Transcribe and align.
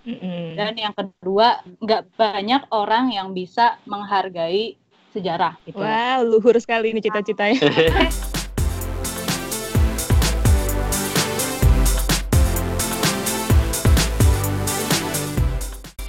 Mm-mm. 0.00 0.56
Dan 0.56 0.72
yang 0.80 0.94
kedua, 0.96 1.60
nggak 1.76 2.16
banyak 2.16 2.62
orang 2.72 3.12
yang 3.12 3.36
bisa 3.36 3.76
menghargai 3.84 4.80
sejarah 5.12 5.60
gitu. 5.68 5.76
Wow, 5.76 6.24
luhur 6.24 6.56
sekali 6.56 6.96
ini 6.96 7.04
cita-citanya. 7.04 7.60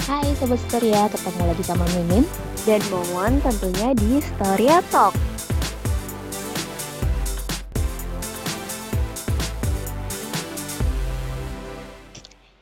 Hai 0.08 0.28
Sobat 0.40 0.60
Storia, 0.68 1.12
ketemu 1.12 1.44
lagi 1.52 1.64
sama 1.64 1.84
Mimin. 1.96 2.24
dan 2.62 2.78
Momon 2.94 3.42
tentunya 3.42 3.90
di 3.98 4.22
Storia 4.22 4.86
Talk. 4.94 5.31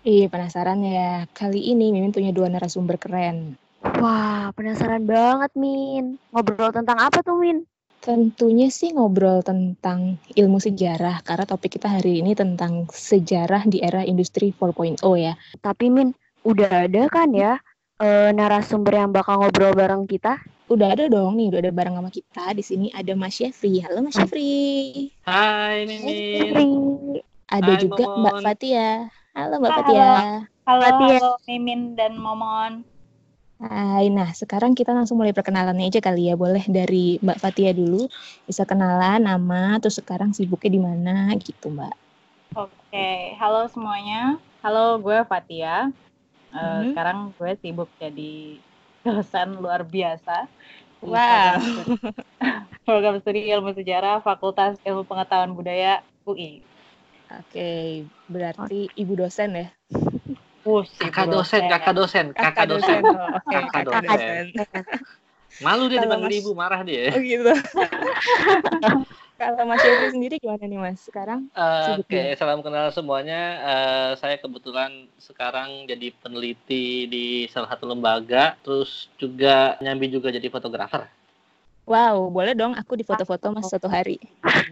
Ih, 0.09 0.25
penasaran 0.25 0.81
ya? 0.81 1.29
Kali 1.37 1.69
ini 1.69 1.93
Mimin 1.93 2.09
punya 2.09 2.33
dua 2.33 2.49
narasumber 2.49 2.97
keren. 2.97 3.53
Wah, 4.01 4.49
penasaran 4.57 5.05
banget, 5.05 5.53
Min. 5.53 6.17
Ngobrol 6.33 6.73
tentang 6.73 6.97
apa 6.97 7.21
tuh, 7.21 7.37
Min? 7.37 7.61
Tentunya 8.01 8.73
sih 8.73 8.89
ngobrol 8.89 9.45
tentang 9.45 10.17
ilmu 10.33 10.57
sejarah, 10.57 11.21
karena 11.21 11.45
topik 11.45 11.77
kita 11.77 11.93
hari 11.93 12.25
ini 12.25 12.33
tentang 12.33 12.89
sejarah 12.89 13.69
di 13.69 13.85
era 13.85 14.01
industri 14.01 14.49
4.0 14.49 14.97
ya. 15.13 15.37
Tapi, 15.61 15.93
Min, 15.93 16.17
udah 16.41 16.89
ada 16.89 17.05
kan 17.05 17.29
ya 17.29 17.61
eh, 18.01 18.33
narasumber 18.33 18.97
yang 18.97 19.13
bakal 19.13 19.45
ngobrol 19.45 19.77
bareng 19.77 20.09
kita? 20.09 20.41
Udah 20.73 20.89
ada 20.97 21.05
dong 21.05 21.37
nih, 21.37 21.53
udah 21.53 21.69
ada 21.69 21.73
bareng 21.75 21.93
sama 22.01 22.09
kita. 22.09 22.57
Di 22.57 22.65
sini 22.65 22.89
ada 22.97 23.13
Mas 23.13 23.37
Syafri. 23.37 23.77
Halo 23.85 24.01
Mas 24.01 24.17
Syafri. 24.17 25.13
Hai 25.21 25.85
Mimin. 25.85 27.21
Ada 27.45 27.77
Hai, 27.77 27.81
juga. 27.85 28.05
Mbak 28.09 28.35
Fatia. 28.41 29.18
Halo 29.37 29.61
Mbak 29.61 29.69
Halo. 29.69 29.79
Fatia. 29.85 30.09
Halo, 30.65 30.85
halo 30.85 31.31
Mimin 31.45 31.93
dan 31.93 32.17
Momon. 32.17 32.81
Hai, 33.59 34.07
nah 34.07 34.31
sekarang 34.31 34.71
kita 34.71 34.95
langsung 34.95 35.19
mulai 35.19 35.35
perkenalannya 35.35 35.91
aja 35.91 35.99
kali 35.99 36.31
ya. 36.31 36.35
Boleh 36.39 36.63
dari 36.65 37.19
Mbak 37.19 37.37
Fatia 37.37 37.75
dulu. 37.75 38.07
Bisa 38.47 38.63
kenalan 38.63 39.27
nama, 39.27 39.77
terus 39.77 39.99
sekarang 39.99 40.31
sibuknya 40.31 40.71
di 40.71 40.81
mana 40.81 41.15
gitu 41.37 41.69
Mbak. 41.69 41.95
Oke, 42.55 43.35
halo 43.37 43.67
semuanya. 43.69 44.39
Halo, 44.65 44.97
gue 44.97 45.21
Fatia. 45.27 45.91
Eh, 46.49 46.57
Mhm. 46.57 46.81
Sekarang 46.89 47.17
gue 47.37 47.51
sibuk 47.61 47.89
jadi 48.01 48.57
dosen 49.05 49.59
luar 49.61 49.85
biasa. 49.85 50.49
Wow. 51.05 51.61
Program 52.87 53.21
studi 53.21 53.45
ilmu 53.47 53.71
sejarah 53.77 54.19
Fakultas 54.25 54.81
Ilmu 54.81 55.05
Pengetahuan 55.05 55.53
Budaya 55.53 56.01
UI. 56.25 56.68
Oke, 57.29 58.03
berarti 58.25 58.89
ibu 58.97 59.13
dosen 59.13 59.53
ya? 59.53 59.67
Uh, 60.65 60.81
Kakak 60.97 61.29
dosen, 61.29 61.61
kakak 61.69 61.93
dosen, 61.95 62.25
kakak 62.33 62.65
dosen. 62.65 63.01
Oh, 63.05 63.37
Oke, 63.37 63.55
Kakak 63.69 63.83
dosen. 63.85 64.43
Malu 65.59 65.91
dia 65.91 65.99
dipanggil 66.01 66.31
Mas- 66.33 66.39
ibu, 66.41 66.51
marah 66.57 66.81
dia. 66.81 67.13
Oh 67.13 67.21
gitu. 67.21 67.51
Kalau 69.39 69.63
Mas 69.63 69.79
Syafri 69.79 70.11
sendiri 70.11 70.35
gimana 70.35 70.67
nih 70.67 70.79
Mas 70.79 70.99
sekarang? 70.99 71.47
Sibuk 71.85 72.07
Oke, 72.11 72.35
salam 72.35 72.59
kenal 72.59 72.91
semuanya. 72.91 73.41
Eh, 73.63 74.11
saya 74.19 74.35
kebetulan 74.35 75.07
sekarang 75.15 75.87
jadi 75.87 76.11
peneliti 76.19 77.07
di 77.07 77.25
salah 77.47 77.71
satu 77.71 77.87
lembaga, 77.87 78.59
terus 78.65 79.07
juga 79.15 79.79
nyambi 79.79 80.11
juga 80.11 80.27
jadi 80.27 80.47
fotografer. 80.51 81.07
Wow, 81.87 82.29
boleh 82.29 82.53
dong 82.53 82.75
aku 82.75 82.99
di 82.99 83.07
foto-foto 83.07 83.49
Mas 83.55 83.65
satu 83.71 83.87
hari. 83.89 84.19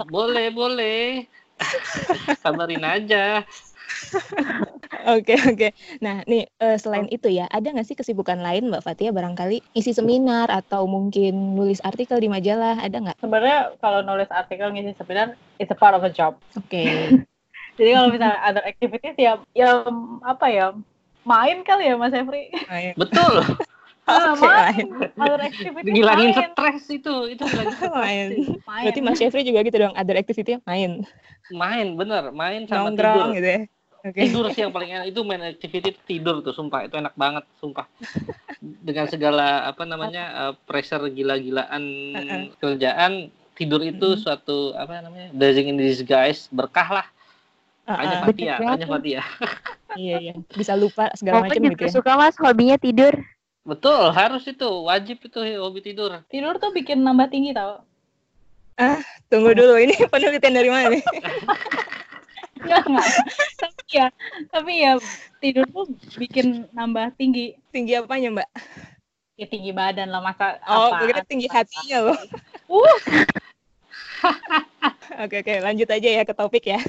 Boleh, 0.06 0.52
boleh. 0.52 1.26
Kabarin 2.44 2.86
aja. 2.86 3.44
Oke 5.08 5.36
oke. 5.48 5.70
Nah 6.04 6.24
nih 6.28 6.48
eh, 6.48 6.78
selain 6.80 7.08
itu 7.08 7.28
ya, 7.32 7.48
ada 7.48 7.72
nggak 7.72 7.88
sih 7.88 7.98
kesibukan 7.98 8.40
lain 8.40 8.68
Mbak 8.72 8.84
Fatia 8.84 9.12
barangkali 9.16 9.64
isi 9.76 9.92
seminar 9.96 10.52
atau 10.52 10.88
mungkin 10.88 11.56
nulis 11.56 11.80
artikel 11.84 12.20
di 12.20 12.28
majalah, 12.28 12.80
ada 12.80 12.98
nggak? 13.00 13.18
Sebenarnya 13.20 13.76
kalau 13.80 14.04
nulis 14.04 14.28
artikel 14.32 14.72
ngisi 14.72 14.96
seminar, 15.00 15.36
it's 15.60 15.72
a 15.72 15.78
part 15.78 15.96
of 15.96 16.04
a 16.04 16.12
job. 16.12 16.36
Oke. 16.60 16.84
Jadi 17.78 17.90
kalau 17.94 18.10
misalnya 18.10 18.40
other 18.42 18.66
activities 18.66 19.18
ya, 19.22 19.38
ya 19.54 19.86
apa 20.26 20.46
ya, 20.50 20.74
main 21.28 21.62
kali 21.62 21.94
ya 21.94 21.96
Mas 21.96 22.16
Efri. 22.16 22.50
Betul. 22.98 23.44
Ah, 24.08 24.32
Oke, 24.32 24.48
main. 24.48 24.86
Other 25.20 25.42
activities 25.44 25.92
Ngilangin 25.92 26.32
main. 26.32 26.48
stres 26.48 26.84
itu, 26.88 27.16
itu 27.28 27.44
ngilangin 27.44 27.74
stres. 27.76 27.92
Main. 27.92 28.28
main. 28.64 28.84
Berarti 28.88 29.00
Mas 29.04 29.18
Syafri 29.20 29.44
juga 29.44 29.60
gitu 29.62 29.78
dong, 29.78 29.94
other 29.94 30.16
activity 30.16 30.56
main, 30.64 31.04
Main, 31.48 31.88
bener. 31.94 32.32
Main 32.32 32.64
sama 32.66 32.88
nongkrong 32.88 33.32
tidur. 33.32 33.36
gitu 33.36 33.48
ya. 33.48 33.60
Oke. 33.98 34.20
tidur 34.24 34.46
sih 34.54 34.62
yang 34.64 34.72
paling 34.72 34.88
enak 34.94 35.08
itu 35.10 35.20
main 35.22 35.44
activity 35.44 35.92
tidur 36.08 36.40
tuh 36.40 36.56
sumpah 36.56 36.88
itu 36.88 36.96
enak 36.96 37.12
banget 37.18 37.44
sumpah 37.60 37.84
dengan 38.62 39.10
segala 39.10 39.68
apa 39.68 39.84
namanya 39.84 40.24
eh, 40.48 40.54
pressure 40.64 41.12
gila-gilaan 41.12 41.84
Uh-uh. 42.16 42.42
kerjaan 42.56 43.28
tidur 43.58 43.84
itu 43.84 44.16
Mm-mm. 44.16 44.22
suatu 44.22 44.72
apa 44.78 45.02
namanya 45.02 45.34
blessing 45.34 45.68
in 45.68 45.76
disguise 45.76 46.48
berkah 46.48 46.88
lah 46.88 47.08
hanya 47.90 48.16
ah. 48.20 48.24
Fatia 48.24 48.54
hanya. 48.62 48.86
Fatia 48.86 49.24
Iya 49.98 50.16
iya. 50.22 50.34
Bisa 50.54 50.78
lupa 50.78 51.10
segala 51.18 51.42
macam 51.44 51.58
juga 51.58 51.74
gitu 51.74 51.90
ya. 51.90 51.94
suka, 51.98 52.12
Mas, 52.16 52.36
hobinya 52.38 52.78
tidur. 52.78 53.18
Betul 53.68 54.16
harus 54.16 54.48
itu 54.48 54.70
wajib 54.88 55.20
itu 55.20 55.40
hobi 55.60 55.84
tidur 55.84 56.24
Tidur 56.32 56.56
tuh 56.56 56.72
bikin 56.72 57.04
nambah 57.04 57.28
tinggi 57.28 57.52
tau. 57.52 57.84
Tunggu 59.28 59.52
dulu, 59.58 59.76
ini 59.76 59.92
penelitian 60.14 60.56
dari 60.56 60.70
mana 60.72 60.88
nih? 60.94 61.04
Enggak, 62.58 62.84
enggak. 62.90 63.08
tapi 63.62 63.84
ya, 63.94 64.08
tapi 64.50 64.72
ya 64.82 64.92
tidur 65.40 65.66
tuh 65.72 65.86
bikin 66.18 66.66
nambah 66.74 67.14
tinggi. 67.16 67.56
Tinggi 67.70 67.94
apanya 67.96 68.34
Mbak? 68.34 68.50
Ya 69.38 69.46
tinggi 69.46 69.72
badan 69.72 70.10
lah 70.10 70.20
masa 70.20 70.58
Oh, 70.66 70.90
apa? 70.90 71.06
kira 71.06 71.22
tinggi 71.28 71.48
hatinya 71.52 72.12
loh. 72.12 72.20
Uh, 72.68 72.84
Oke 75.24 75.40
oke, 75.40 75.56
lanjut 75.64 75.88
aja 75.88 76.10
ya 76.20 76.24
ke 76.28 76.36
topik 76.36 76.68
ya. 76.68 76.84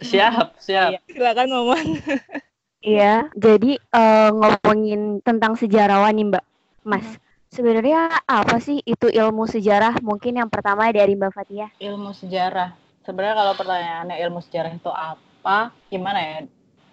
siap 0.00 0.56
siap 0.56 0.96
Iya. 0.96 1.00
Silakan 1.04 1.52
Momon. 1.52 2.00
Iya, 2.88 3.28
jadi 3.36 3.76
eh, 3.76 4.30
ngomongin 4.32 5.20
tentang 5.20 5.60
sejarawan 5.60 6.16
nih, 6.16 6.26
Mbak. 6.32 6.44
Mas, 6.88 7.04
sebenarnya 7.52 8.08
apa 8.24 8.56
sih 8.64 8.80
itu 8.80 9.12
ilmu 9.12 9.44
sejarah? 9.44 10.00
Mungkin 10.00 10.40
yang 10.40 10.48
pertama 10.48 10.88
dari 10.88 11.12
Mbak 11.12 11.32
Fatia. 11.36 11.68
ilmu 11.76 12.16
sejarah. 12.16 12.72
Sebenarnya 13.04 13.36
kalau 13.36 13.54
pertanyaannya 13.60 14.16
ilmu 14.24 14.40
sejarah 14.40 14.72
itu 14.72 14.88
apa? 14.88 15.72
Gimana 15.92 16.20
ya? 16.20 16.36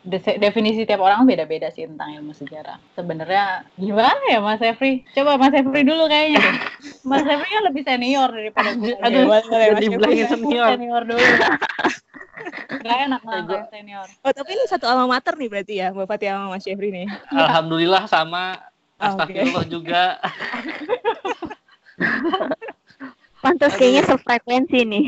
De- 0.05 0.37
definisi 0.37 0.85
tiap 0.85 1.01
orang 1.01 1.25
beda-beda 1.25 1.73
sih 1.73 1.89
tentang 1.89 2.13
ilmu 2.13 2.29
sejarah. 2.31 2.77
Sebenarnya 2.93 3.65
gimana 3.73 4.21
ya 4.29 4.37
Mas 4.37 4.61
Efri? 4.61 5.01
Coba 5.17 5.33
Mas 5.41 5.49
Efri 5.49 5.81
dulu 5.81 6.05
kayaknya. 6.05 6.45
deh. 6.45 6.55
Mas 7.01 7.25
Efri 7.25 7.49
kan 7.49 7.63
lebih 7.65 7.81
senior 7.81 8.29
daripada 8.29 8.69
gue. 8.69 8.93
Aduh, 9.01 9.25
Mas 9.25 9.49
dibilangin 9.81 10.29
Syafri. 10.29 10.45
senior 10.45 10.69
senior 10.77 11.01
dulu. 11.09 11.25
Gak 12.85 12.97
enak 13.09 13.21
kalau 13.25 13.65
senior. 13.73 14.05
Oh 14.21 14.29
tapi 14.29 14.53
ini 14.53 14.69
satu 14.69 14.85
alma 14.85 15.09
mater 15.09 15.33
nih 15.33 15.49
berarti 15.49 15.73
ya, 15.81 15.89
Mbak 15.89 16.05
Fatia 16.05 16.37
sama 16.37 16.53
Mas 16.53 16.61
Syafri 16.61 16.93
nih. 16.93 17.09
alhamdulillah 17.33 18.05
sama 18.05 18.61
Oke. 18.95 19.03
Astagfirullah 19.09 19.65
juga 19.67 20.01
Pantas 23.45 23.77
kayaknya 23.77 24.03
sefrekuensi 24.09 24.79
nih. 24.89 25.05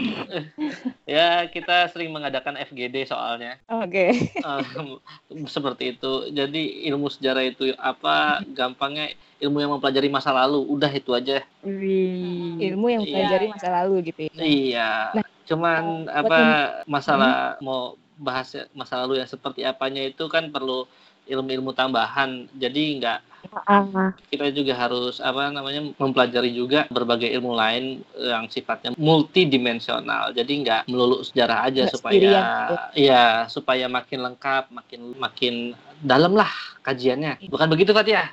ya 1.18 1.50
kita 1.50 1.90
sering 1.90 2.14
mengadakan 2.14 2.54
FGD 2.62 3.10
soalnya 3.10 3.58
Oke. 3.66 4.14
Um, 4.46 5.02
seperti 5.50 5.98
itu. 5.98 6.30
Jadi 6.30 6.86
ilmu 6.86 7.10
sejarah 7.10 7.42
itu 7.50 7.74
apa? 7.82 8.46
Gampangnya 8.54 9.10
ilmu 9.42 9.58
yang 9.58 9.74
mempelajari 9.74 10.06
masa 10.14 10.30
lalu. 10.30 10.62
Udah 10.70 10.94
itu 10.94 11.18
aja. 11.18 11.42
Wih. 11.66 12.62
Ilmu 12.62 12.88
yang 12.94 13.04
Iya, 13.04 13.14
pelajari 13.18 13.46
iya. 13.50 13.54
masa 13.58 13.68
lalu 13.74 13.96
gitu 14.14 14.20
ya. 14.30 14.32
Iya. 14.38 14.90
Nah, 15.18 15.26
Cuman 15.48 16.06
buat 16.06 16.22
apa 16.22 16.40
masalah 16.86 17.34
mau 17.64 17.98
bahas 18.22 18.54
masa 18.78 19.02
lalu 19.02 19.18
yang 19.24 19.30
seperti 19.30 19.66
apanya 19.66 20.06
itu 20.06 20.30
kan 20.30 20.54
perlu 20.54 20.86
ilmu-ilmu 21.26 21.74
tambahan. 21.74 22.46
Jadi 22.54 23.02
nggak 23.02 23.37
Ah, 23.68 24.12
kita 24.32 24.52
juga 24.52 24.74
harus 24.76 25.20
apa 25.24 25.52
namanya 25.52 25.92
mempelajari 25.96 26.52
juga 26.52 26.86
berbagai 26.92 27.30
ilmu 27.40 27.54
lain 27.56 28.06
yang 28.16 28.46
sifatnya 28.52 28.94
multidimensional. 28.98 30.32
Jadi 30.36 30.66
nggak 30.66 30.82
melulu 30.92 31.24
sejarah 31.24 31.68
aja 31.68 31.88
Nggak 31.88 31.96
supaya 31.96 32.14
sendirian, 32.14 32.44
iya 32.98 33.26
supaya 33.48 33.86
makin 33.88 34.20
lengkap, 34.24 34.64
makin 34.72 35.02
makin 35.18 35.54
dalam 36.04 36.36
lah 36.36 36.50
kajiannya. 36.84 37.48
Bukan 37.48 37.68
begitu 37.72 37.92
Fatia? 37.96 38.32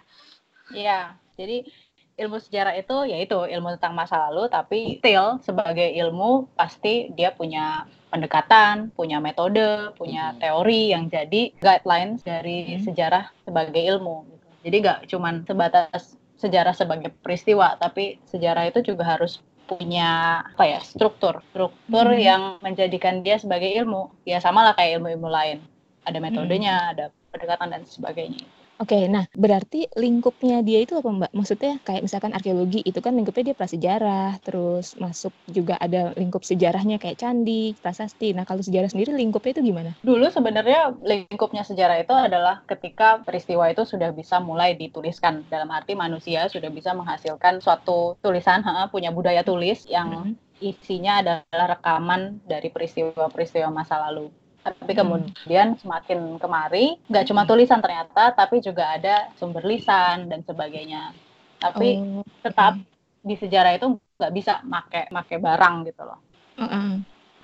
Iya. 0.73 1.15
Jadi 1.35 1.67
ilmu 2.15 2.39
sejarah 2.39 2.79
itu 2.79 3.11
yaitu 3.11 3.35
ilmu 3.35 3.75
tentang 3.75 3.99
masa 3.99 4.31
lalu 4.31 4.47
tapi 4.47 5.03
still 5.03 5.43
sebagai 5.43 5.91
ilmu 5.99 6.47
pasti 6.55 7.11
dia 7.11 7.35
punya 7.35 7.91
pendekatan, 8.15 8.95
punya 8.95 9.19
metode, 9.19 9.91
punya 9.99 10.39
teori 10.39 10.95
yang 10.95 11.11
jadi 11.11 11.51
guidelines 11.59 12.23
dari 12.23 12.79
sejarah 12.79 13.35
sebagai 13.43 13.83
ilmu. 13.83 14.34
Jadi 14.65 14.77
nggak 14.81 14.99
cuman 15.13 15.45
sebatas 15.45 16.17
sejarah 16.41 16.73
sebagai 16.73 17.13
peristiwa, 17.21 17.77
tapi 17.77 18.17
sejarah 18.27 18.67
itu 18.69 18.81
juga 18.81 19.05
harus 19.17 19.39
punya 19.65 20.41
apa 20.45 20.65
ya 20.69 20.81
struktur, 20.81 21.41
struktur 21.53 22.07
Mhm. 22.13 22.21
yang 22.21 22.43
menjadikan 22.61 23.25
dia 23.25 23.41
sebagai 23.41 23.69
ilmu. 23.73 24.13
Ya 24.29 24.41
sama 24.41 24.61
lah 24.65 24.77
kayak 24.77 25.01
ilmu-ilmu 25.01 25.29
lain. 25.29 25.65
Ada 26.05 26.21
metodenya, 26.21 26.93
ada 26.93 27.09
pendekatan 27.33 27.73
dan 27.73 27.83
sebagainya. 27.89 28.45
Oke, 28.83 29.07
nah 29.07 29.23
berarti 29.39 29.87
lingkupnya 29.95 30.59
dia 30.67 30.83
itu 30.83 30.99
apa 30.99 31.07
Mbak? 31.07 31.31
Maksudnya 31.31 31.79
kayak 31.87 32.03
misalkan 32.03 32.35
arkeologi 32.35 32.83
itu 32.83 32.99
kan 32.99 33.15
lingkupnya 33.15 33.55
dia 33.55 33.57
prasejarah, 33.61 34.43
terus 34.43 34.99
masuk 34.99 35.31
juga 35.47 35.79
ada 35.79 36.11
lingkup 36.19 36.43
sejarahnya 36.43 36.99
kayak 36.99 37.23
candi, 37.23 37.79
prasasti. 37.79 38.35
Nah 38.35 38.43
kalau 38.43 38.67
sejarah 38.67 38.91
sendiri 38.91 39.15
lingkupnya 39.15 39.55
itu 39.55 39.63
gimana? 39.71 39.95
Dulu 40.03 40.27
sebenarnya 40.27 40.91
lingkupnya 41.07 41.63
sejarah 41.63 42.03
itu 42.03 42.11
adalah 42.11 42.67
ketika 42.67 43.23
peristiwa 43.23 43.71
itu 43.71 43.87
sudah 43.87 44.11
bisa 44.11 44.43
mulai 44.43 44.75
dituliskan. 44.75 45.47
Dalam 45.47 45.71
arti 45.71 45.95
manusia 45.95 46.51
sudah 46.51 46.71
bisa 46.75 46.99
menghasilkan 46.99 47.63
suatu 47.63 48.19
tulisan, 48.19 48.67
ha, 48.67 48.91
punya 48.91 49.15
budaya 49.15 49.47
tulis 49.47 49.87
yang 49.87 50.35
Mhm. 50.35 50.35
isinya 50.59 51.23
adalah 51.23 51.79
rekaman 51.79 52.43
dari 52.43 52.75
peristiwa-peristiwa 52.75 53.71
masa 53.71 54.03
lalu. 54.11 54.35
Tapi 54.65 54.93
Hmm. 54.97 55.29
kemudian 55.29 55.77
semakin 55.77 56.41
kemari, 56.41 56.97
nggak 57.13 57.25
cuma 57.29 57.45
Hmm. 57.45 57.51
tulisan 57.53 57.81
ternyata, 57.85 58.33
tapi 58.33 58.65
juga 58.65 58.97
ada 58.97 59.29
sumber 59.37 59.61
lisan 59.69 60.33
dan 60.33 60.41
sebagainya. 60.41 61.13
Tapi 61.61 62.01
Oh, 62.01 62.25
tetap 62.41 62.73
oke. 62.81 62.89
di 63.25 63.35
sejarah 63.37 63.73
itu 63.77 63.87
nggak 64.21 64.33
bisa 64.33 64.53
make 64.65 65.09
make 65.13 65.37
barang 65.37 65.75
gitu 65.89 66.03
loh. 66.09 66.19
Heeh. 66.61 66.89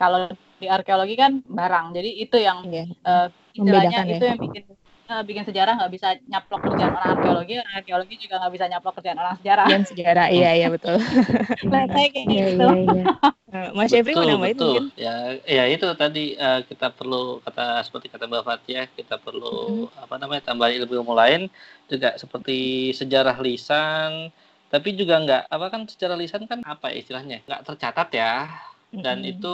Kalau 0.01 0.33
di 0.61 0.67
arkeologi 0.69 1.17
kan 1.17 1.45
barang, 1.45 1.87
jadi 1.93 2.11
itu 2.25 2.37
yang 2.41 2.65
Iya. 2.65 2.85
eh, 2.89 3.27
istilahnya 3.53 4.01
Membedakan 4.01 4.07
ya. 4.09 4.17
itu 4.17 4.25
yang 4.25 4.39
bikin 4.41 4.65
eh, 5.13 5.23
bikin 5.29 5.45
sejarah 5.49 5.73
nggak 5.79 5.93
bisa 5.97 6.09
nyaplok 6.31 6.61
kerjaan 6.67 6.93
orang 6.97 7.11
arkeologi, 7.15 7.53
orang 7.63 7.75
arkeologi 7.81 8.15
juga 8.25 8.35
nggak 8.41 8.53
bisa 8.57 8.67
nyaplok 8.71 8.95
kerjaan 8.99 9.21
orang 9.23 9.37
sejarah. 9.41 9.69
Dan 9.69 9.81
sejarah, 9.85 10.27
iya 10.33 10.51
iya 10.57 10.69
betul. 10.73 10.97
Let's 11.73 11.93
say 11.95 12.07
kayak 12.15 12.29
Iya 12.31 12.45
gitu. 12.49 12.63
iya 12.63 12.73
iya. 12.89 13.03
Eh, 13.53 13.69
Mas 13.77 13.91
Syafri 13.93 14.15
mau 14.17 14.25
betul 14.25 14.29
nambahin 14.29 14.59
betul 14.59 14.71
mungkin? 14.71 14.85
ya 15.05 15.11
ya 15.57 15.63
itu 15.73 15.87
tadi 16.01 16.21
eh, 16.45 16.59
kita 16.71 16.85
perlu 16.99 17.17
kata 17.45 17.61
seperti 17.87 18.07
kata 18.13 18.25
Mbak 18.31 18.45
Fatia 18.49 18.81
kita 18.99 19.15
perlu 19.25 19.47
apa 20.03 20.15
namanya 20.21 20.43
tambahan 20.49 20.73
ilmu-ilmu 20.79 21.15
lain 21.23 21.41
juga 21.91 22.09
seperti 22.23 22.53
sejarah 23.01 23.37
lisan 23.47 24.13
tapi 24.73 24.89
juga 25.01 25.15
nggak 25.25 25.41
apa 25.55 25.67
kan 25.73 25.81
sejarah 25.93 26.17
lisan 26.23 26.43
kan 26.51 26.59
apa 26.73 26.85
ya 26.93 26.97
istilahnya 27.03 27.35
nggak 27.47 27.61
tercatat 27.67 28.09
ya 28.21 28.27
dan 29.05 29.19
Mm-mm. 29.19 29.31
itu 29.31 29.47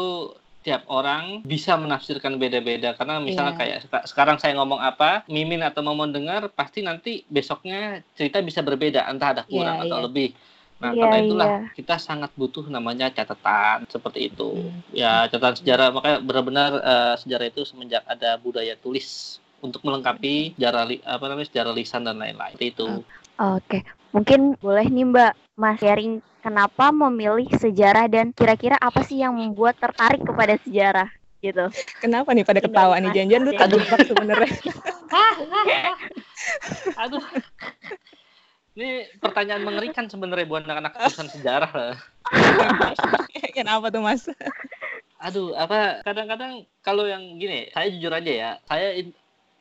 tiap 0.66 0.82
orang 0.90 1.46
bisa 1.46 1.78
menafsirkan 1.78 2.34
beda-beda 2.34 2.90
karena 2.92 3.22
misalnya 3.22 3.54
Iya. 3.54 3.60
kayak 3.62 3.78
seka- 3.80 4.04
sekarang 4.04 4.36
saya 4.36 4.58
ngomong 4.58 4.82
apa 4.82 5.22
mimin 5.26 5.62
atau 5.62 5.78
momon 5.80 6.10
dengar 6.10 6.50
pasti 6.50 6.82
nanti 6.82 7.22
besoknya 7.26 7.80
cerita 8.12 8.42
bisa 8.42 8.60
berbeda 8.60 9.06
entah 9.06 9.30
ada 9.30 9.42
kurang 9.44 9.78
Iya, 9.78 9.84
atau 9.86 9.96
iya. 9.96 10.04
lebih 10.04 10.28
nah 10.76 10.90
Iya, 10.90 11.00
karena 11.00 11.16
itulah 11.22 11.48
iya. 11.48 11.60
kita 11.72 11.96
sangat 11.96 12.34
butuh 12.34 12.66
namanya 12.66 13.08
catatan 13.08 13.86
seperti 13.86 14.28
itu 14.28 14.58
Hmm. 14.58 14.82
ya 14.92 15.24
catatan 15.24 15.56
sejarah 15.56 15.88
makanya 15.88 16.18
benar-benar 16.20 16.70
eh, 16.76 17.14
sejarah 17.16 17.46
itu 17.46 17.62
semenjak 17.62 18.02
ada 18.04 18.34
budaya 18.36 18.74
tulis 18.76 19.38
untuk 19.56 19.80
melengkapi 19.80 20.52
sejarah 20.52 20.84
li- 20.84 21.00
apa 21.00 21.24
namanya 21.24 21.48
sejarah 21.48 21.72
lisan 21.72 22.02
dan 22.02 22.18
lain-lain 22.18 22.58
itu 22.60 23.06
Oke, 23.36 23.84
mungkin 24.16 24.56
boleh 24.64 24.88
nih 24.88 25.04
Mbak 25.12 25.32
Mas 25.60 25.76
sharing 25.76 26.24
kenapa 26.40 26.88
memilih 26.88 27.52
sejarah 27.60 28.08
dan 28.08 28.32
kira-kira 28.32 28.80
apa 28.80 29.04
sih 29.04 29.20
yang 29.20 29.36
membuat 29.36 29.76
tertarik 29.76 30.24
kepada 30.24 30.56
sejarah 30.64 31.12
gitu. 31.44 31.68
Kenapa 32.00 32.32
nih 32.32 32.48
pada 32.48 32.64
Ini 32.64 32.64
ketawa 32.64 32.96
dari 32.96 33.04
nih? 33.04 33.12
Jangan-jangan 33.12 33.44
lu 33.44 33.52
Syafri. 33.52 33.60
terjebak 33.60 34.00
sebenarnya. 34.08 34.56
aduh 37.04 37.22
ini 38.76 39.08
pertanyaan 39.20 39.62
mengerikan 39.64 40.08
sebenarnya 40.08 40.48
buat 40.48 40.64
anak-anak 40.64 40.92
jurusan 40.96 41.28
sejarah 41.32 41.72
lah. 41.72 41.96
Kenapa 43.56 43.88
tuh 43.88 44.04
Mas? 44.04 44.28
Aduh, 45.16 45.56
apa 45.56 46.04
kadang-kadang 46.04 46.68
kalau 46.84 47.08
yang 47.08 47.40
gini, 47.40 47.72
saya 47.72 47.88
jujur 47.88 48.12
aja 48.12 48.32
ya, 48.32 48.50
saya 48.68 49.00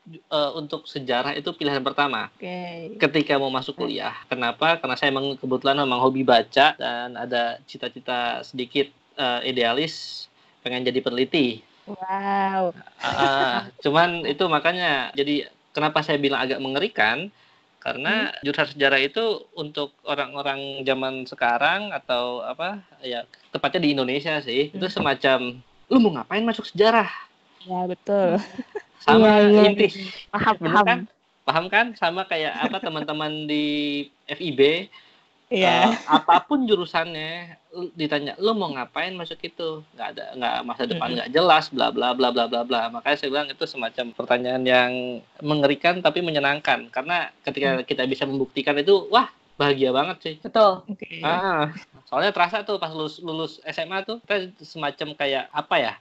eh, 0.10 0.52
untuk 0.54 0.86
sejarah 0.86 1.34
itu 1.34 1.50
pilihan 1.54 1.82
pertama 1.82 2.30
Oke. 2.38 2.96
ketika 3.02 3.36
mau 3.42 3.50
masuk 3.50 3.76
kuliah. 3.76 4.14
Kenapa? 4.30 4.78
Karena 4.78 4.96
saya 4.96 5.10
memang 5.10 5.36
kebetulan 5.36 5.82
memang 5.82 6.00
hobi 6.02 6.22
baca 6.22 6.78
dan 6.78 7.18
ada 7.18 7.58
cita-cita 7.66 8.46
sedikit 8.46 8.88
eh, 9.18 9.40
idealis 9.50 10.26
pengen 10.62 10.86
jadi 10.86 11.00
peneliti. 11.02 11.62
Wow. 11.86 12.74
Ah, 12.98 13.70
cuman 13.86 14.26
itu 14.26 14.42
makanya 14.50 15.14
jadi 15.14 15.46
kenapa 15.70 16.02
saya 16.02 16.18
bilang 16.18 16.42
agak 16.42 16.58
mengerikan 16.58 17.30
karena 17.78 18.34
jurusan 18.42 18.74
sejarah 18.74 18.98
itu 18.98 19.46
untuk 19.54 19.94
orang-orang 20.02 20.82
zaman 20.82 21.30
sekarang 21.30 21.94
atau 21.94 22.42
apa 22.42 22.82
ya 23.06 23.30
tepatnya 23.54 23.86
di 23.86 23.90
Indonesia 23.94 24.42
sih 24.42 24.74
itu 24.74 24.82
Hmm. 24.90 24.96
semacam 25.06 25.40
lu 25.94 25.98
mau 26.02 26.18
ngapain 26.18 26.42
masuk 26.42 26.66
sejarah 26.66 27.06
Ya 27.62 27.86
betul. 27.86 28.42
sama 29.06 29.28
Iya, 29.38 29.48
iya, 29.48 29.62
inti 29.70 29.88
Paham 30.34 30.56
bener 30.58 30.74
paham. 30.74 30.86
kan? 30.90 31.00
paham. 31.46 31.66
Kan? 31.70 31.86
Sama 31.94 32.26
kayak 32.26 32.54
apa 32.58 32.78
teman-teman 32.82 33.46
di 33.46 33.66
FIB 34.26 34.90
Iya. 35.46 35.94
eh, 35.94 35.94
apa 36.10 36.42
pun 36.42 36.66
jurusannya 36.66 37.54
ditanya 37.94 38.34
lu 38.42 38.58
mau 38.58 38.74
ngapain? 38.74 39.14
Masuk 39.14 39.38
itu 39.46 39.86
nggak 39.94 40.08
ada 40.18 40.26
nggak 40.34 40.56
masa 40.66 40.84
depan 40.90 41.14
nggak 41.14 41.30
jelas 41.30 41.70
bla 41.70 41.94
bla 41.94 42.18
bla 42.18 42.34
bla 42.34 42.50
bla 42.50 42.66
bla. 42.66 42.90
Makanya 42.90 43.18
saya 43.22 43.30
bilang 43.30 43.48
itu 43.54 43.62
semacam 43.70 44.10
pertanyaan 44.10 44.64
yang 44.66 44.92
mengerikan 45.46 46.02
tapi 46.02 46.26
menyenangkan. 46.26 46.90
Karena 46.90 47.30
ketika 47.46 47.86
kita 47.86 48.10
bisa 48.10 48.26
membuktikan 48.26 48.74
itu 48.82 49.06
wah 49.14 49.30
bahagia 49.54 49.94
banget 49.94 50.18
sih. 50.26 50.36
Betul. 50.42 50.82
Oke. 50.90 51.22
ah 51.22 51.70
soalnya 52.10 52.34
terasa 52.34 52.66
tuh 52.66 52.82
pas 52.82 52.90
lulus 52.90 53.22
lulus 53.22 53.62
SMA 53.70 54.02
tuh 54.02 54.18
kita 54.26 54.50
semacam 54.66 55.14
kayak 55.14 55.46
apa 55.54 55.76
ya? 55.78 55.94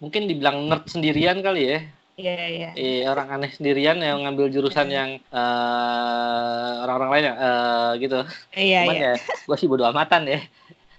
Mungkin 0.00 0.24
dibilang 0.24 0.72
nerd 0.72 0.88
sendirian 0.88 1.44
kali 1.44 1.62
ya 1.68 1.78
Iya 2.16 2.44
iya. 2.48 2.70
eh, 2.72 3.04
orang 3.04 3.28
aneh 3.28 3.52
sendirian 3.52 4.00
yang 4.00 4.24
ngambil 4.24 4.48
jurusan 4.48 4.88
yang 4.88 5.20
eh, 5.20 6.72
orang-orang 6.80 7.10
lain 7.12 7.24
yang 7.28 7.36
eh, 7.36 7.90
gitu 8.00 8.18
Iya 8.56 8.80
cuman 8.88 8.96
iya. 8.96 9.12
ya 9.12 9.14
gue 9.20 9.56
sih 9.60 9.68
bodo 9.68 9.84
amatan 9.84 10.24
ya 10.24 10.40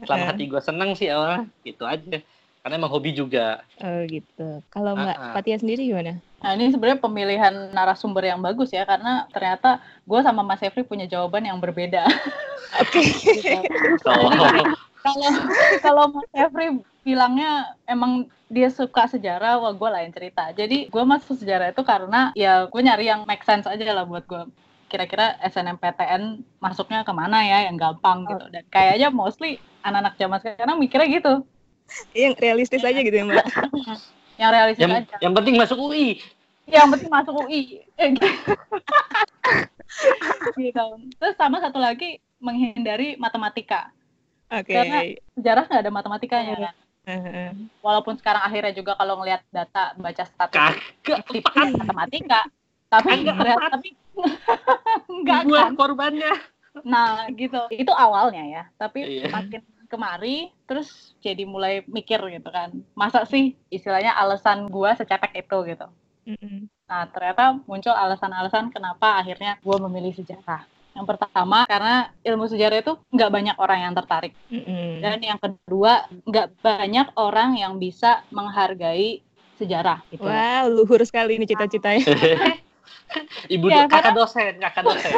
selama 0.06 0.30
hati 0.30 0.46
gue 0.46 0.62
seneng 0.62 0.94
sih 0.94 1.10
awalnya 1.10 1.50
gitu 1.66 1.90
aja 1.90 2.22
karena 2.62 2.74
emang 2.78 2.92
hobi 2.94 3.18
juga 3.18 3.66
Oh 3.82 4.02
gitu. 4.06 4.62
Kalau 4.70 4.94
Mbak 4.94 5.18
Ah, 5.18 5.24
ah. 5.30 5.34
Fatia 5.38 5.58
sendiri 5.58 5.90
gimana? 5.90 6.22
Nah 6.42 6.52
ini 6.54 6.70
sebenarnya 6.70 7.00
pemilihan 7.02 7.54
narasumber 7.74 8.26
yang 8.26 8.42
bagus 8.42 8.70
ya 8.74 8.86
karena 8.86 9.26
ternyata 9.34 9.82
gue 10.06 10.20
sama 10.22 10.46
Mas 10.46 10.62
Efri 10.62 10.86
punya 10.86 11.10
jawaban 11.10 11.46
yang 11.46 11.58
berbeda. 11.58 12.06
Oke. 12.82 13.02
oh, 14.06 14.34
Kalau 15.08 15.30
kalau 15.80 16.04
Mas 16.12 16.30
Efri 16.36 16.78
bilangnya 17.08 17.52
emang 17.88 18.28
dia 18.52 18.68
suka 18.68 19.08
sejarah, 19.08 19.64
wah 19.64 19.72
gue 19.72 19.90
lain 19.92 20.12
cerita. 20.12 20.52
Jadi 20.52 20.92
gue 20.92 21.04
masuk 21.04 21.40
sejarah 21.40 21.72
itu 21.72 21.80
karena 21.88 22.36
ya 22.36 22.68
gue 22.68 22.82
nyari 22.84 23.08
yang 23.08 23.24
make 23.24 23.48
sense 23.48 23.64
aja 23.64 23.84
lah 23.96 24.04
buat 24.04 24.28
gue. 24.28 24.44
Kira-kira 24.92 25.40
SNMPTN 25.44 26.44
masuknya 26.60 27.08
ke 27.08 27.12
mana 27.16 27.44
ya 27.44 27.72
yang 27.72 27.80
gampang 27.80 28.28
gitu. 28.28 28.46
Dan 28.52 28.64
kayaknya 28.68 29.08
mostly 29.08 29.56
anak-anak 29.84 30.20
zaman 30.20 30.40
sekarang 30.44 30.76
mikirnya 30.76 31.08
gitu. 31.08 31.34
Yang 32.12 32.34
realistis 32.44 32.84
aja 32.84 33.00
gitu 33.00 33.16
ya 33.16 33.24
Mbak. 33.24 33.48
Yang 34.38 34.52
realistis 34.54 34.84
yang 34.86 34.94
aja. 34.94 35.16
yang 35.18 35.34
penting 35.34 35.58
masuk 35.58 35.82
UI 35.82 36.22
Yang 36.70 36.88
penting 36.94 37.10
masuk 37.10 37.34
UI. 37.42 37.62
Gitu. 40.54 40.86
Terus 41.18 41.36
sama 41.40 41.58
satu 41.58 41.80
lagi 41.82 42.22
menghindari 42.38 43.18
matematika. 43.18 43.90
Oke. 44.52 44.70
Karena- 44.72 45.16
Sejarah 45.34 45.64
nggak 45.66 45.82
ada 45.82 45.92
matematikanya 45.92 46.56
kan. 46.70 46.76
Heeh. 47.08 47.56
Walaupun 47.80 48.20
sekarang 48.20 48.44
akhirnya 48.44 48.76
juga 48.76 49.00
kalau 49.00 49.24
ngelihat 49.24 49.42
data 49.48 49.96
baca 49.96 50.24
statistik 50.28 51.24
tipis 51.32 51.72
matematika, 51.80 52.44
tapi 52.92 53.24
ternyata 53.24 53.80
tapi 53.80 53.90
enggak 55.16 55.42
gue 55.48 55.56
kan. 55.56 55.72
korbannya 55.74 56.34
Nah, 56.86 57.26
gitu. 57.34 57.58
Itu 57.74 57.90
awalnya 57.90 58.44
ya. 58.46 58.64
Tapi 58.78 59.02
Iya. 59.02 59.34
makin 59.34 59.62
kemari 59.88 60.52
terus 60.68 61.16
jadi 61.24 61.48
mulai 61.48 61.82
mikir 61.88 62.20
gitu 62.30 62.50
kan. 62.52 62.70
Masa 62.94 63.24
sih 63.26 63.56
istilahnya 63.72 64.14
alasan 64.14 64.68
gua 64.68 64.94
secetek 64.94 65.32
itu 65.48 65.58
gitu. 65.74 65.88
Mm-mm. 66.28 66.68
Nah, 66.86 67.08
ternyata 67.10 67.56
muncul 67.66 67.96
alasan-alasan 67.96 68.70
kenapa 68.70 69.24
akhirnya 69.24 69.58
gua 69.64 69.80
memilih 69.88 70.12
sejarah. 70.14 70.68
Yang 70.98 71.14
pertama, 71.14 71.70
karena 71.70 72.10
ilmu 72.26 72.50
sejarah 72.50 72.82
itu 72.82 72.98
nggak 73.14 73.30
banyak 73.30 73.56
orang 73.62 73.80
yang 73.86 73.94
tertarik. 73.94 74.34
Mm-mm. 74.50 74.98
Dan 74.98 75.22
yang 75.22 75.38
kedua, 75.38 76.10
nggak 76.26 76.58
banyak 76.66 77.08
orang 77.14 77.54
yang 77.54 77.78
bisa 77.78 78.26
menghargai 78.34 79.22
sejarah. 79.62 80.02
Gitu. 80.10 80.26
Wow, 80.26 80.74
luhur 80.74 81.02
sekali 81.06 81.38
ini 81.38 81.46
cita-citanya. 81.46 82.02
ibu 83.54 83.70
Ya, 83.70 83.86
kakak 83.88 84.18
dosen 84.18 84.60
kakak 84.60 84.84
dosen 84.84 85.12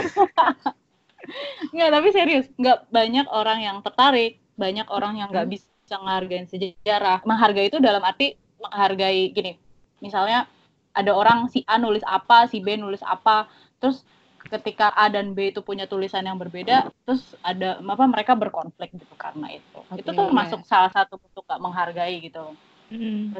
Nggak, 1.73 1.89
tapi 1.95 2.07
serius. 2.11 2.45
Nggak 2.59 2.91
banyak 2.91 3.27
orang 3.31 3.59
yang 3.63 3.77
tertarik. 3.79 4.43
Banyak 4.59 4.87
orang 4.91 5.15
yang 5.15 5.31
nggak 5.31 5.47
bisa 5.47 5.95
menghargai 5.95 6.43
sejarah. 6.49 7.23
Menghargai 7.23 7.71
itu 7.71 7.79
dalam 7.79 8.03
arti 8.03 8.35
menghargai 8.59 9.31
gini. 9.31 9.55
Misalnya 10.03 10.43
ada 10.91 11.11
orang 11.15 11.47
si 11.47 11.63
A 11.69 11.79
nulis 11.79 12.03
apa, 12.03 12.51
si 12.51 12.59
B 12.59 12.75
nulis 12.75 12.99
apa. 13.05 13.47
Terus 13.79 14.03
ketika 14.47 14.95
A 14.95 15.11
dan 15.11 15.35
B 15.35 15.51
itu 15.51 15.59
punya 15.59 15.85
tulisan 15.85 16.23
yang 16.23 16.39
berbeda, 16.39 16.87
terus 17.03 17.35
ada 17.43 17.77
apa 17.83 18.05
mereka 18.07 18.33
berkonflik 18.39 18.95
gitu 18.95 19.15
karena 19.19 19.51
itu. 19.51 19.77
Oke, 19.77 19.99
itu 19.99 20.09
tuh 20.15 20.27
masuk 20.31 20.63
salah 20.63 20.89
satu 20.89 21.19
bentuk 21.19 21.43
nggak 21.43 21.61
menghargai 21.61 22.15
gitu. 22.23 22.55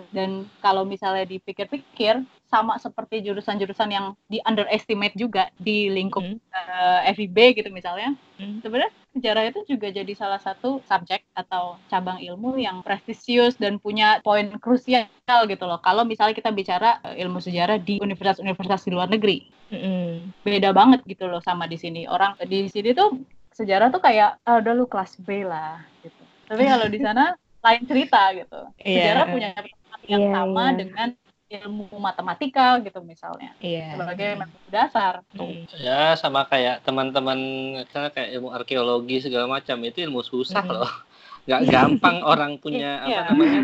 Dan 0.09 0.45
kalau 0.61 0.85
misalnya 0.85 1.25
dipikir-pikir, 1.25 2.21
sama 2.49 2.81
seperti 2.81 3.21
jurusan-jurusan 3.21 3.89
yang 3.93 4.17
di 4.25 4.41
underestimate 4.41 5.13
juga 5.13 5.53
di 5.61 5.85
lingkup 5.93 6.25
Mm. 6.25 6.37
eh, 6.41 7.13
FIB 7.13 7.61
gitu 7.61 7.69
misalnya. 7.69 8.17
Mm. 8.41 8.65
Sebenarnya 8.65 8.91
sejarah 9.13 9.43
itu 9.53 9.59
juga 9.69 9.93
jadi 9.93 10.13
salah 10.17 10.41
satu 10.41 10.81
subjek 10.89 11.29
atau 11.37 11.77
cabang 11.93 12.17
ilmu 12.17 12.57
yang 12.57 12.81
prestisius 12.81 13.53
dan 13.53 13.77
punya 13.77 14.17
poin 14.25 14.49
krusial 14.57 15.05
gitu 15.45 15.63
loh. 15.69 15.77
Kalau 15.77 16.01
misalnya 16.09 16.33
kita 16.33 16.49
bicara 16.49 16.97
eh, 17.05 17.21
ilmu 17.21 17.37
sejarah 17.37 17.77
di 17.77 18.01
universitas-universitas 18.01 18.81
di 18.81 18.91
luar 18.97 19.13
negeri, 19.13 19.45
Mm. 19.69 20.33
beda 20.41 20.73
banget 20.73 21.05
gitu 21.05 21.29
loh 21.29 21.41
sama 21.45 21.69
di 21.69 21.77
sini. 21.77 22.09
Orang 22.09 22.33
di 22.49 22.65
sini 22.65 22.97
tuh 22.97 23.13
sejarah 23.53 23.93
tuh 23.93 24.01
kayak 24.01 24.41
ah, 24.41 24.57
udah 24.57 24.73
lu 24.73 24.89
kelas 24.89 25.21
B 25.21 25.45
lah 25.45 25.85
gitu. 26.01 26.23
Tapi 26.49 26.65
kalau 26.65 26.89
di 26.89 26.97
sana 27.05 27.37
lain 27.59 27.83
cerita 27.83 28.21
gitu. 28.31 28.59
Iya. 28.79 29.15
Sejarah 29.15 29.25
punya 29.27 29.49
tempat 29.53 30.01
yang 30.05 30.23
Iya, 30.23 30.31
sama 30.31 30.63
iya. 30.65 30.77
dengan 30.77 31.09
ilmu 31.49 31.89
matematika 31.97 32.77
gitu 32.77 33.01
misalnya 33.01 33.51
Iya. 33.57 33.97
sebagai 33.97 34.29
metode 34.37 34.69
dasar. 34.69 35.13
Mm. 35.33 35.65
Ya 35.75 36.13
sama 36.13 36.45
kayak 36.45 36.85
teman-teman 36.85 37.39
misalnya 37.81 38.11
kayak 38.13 38.29
ilmu 38.37 38.53
arkeologi 38.53 39.17
segala 39.19 39.49
macam 39.49 39.81
itu 39.81 40.05
ilmu 40.05 40.21
susah 40.21 40.61
Mm. 40.61 40.73
loh. 40.77 40.91
Nggak 41.49 41.61
gampang 41.67 42.17
orang 42.31 42.61
punya 42.61 43.01
apa 43.01 43.09
Iya. 43.09 43.21
namanya 43.33 43.61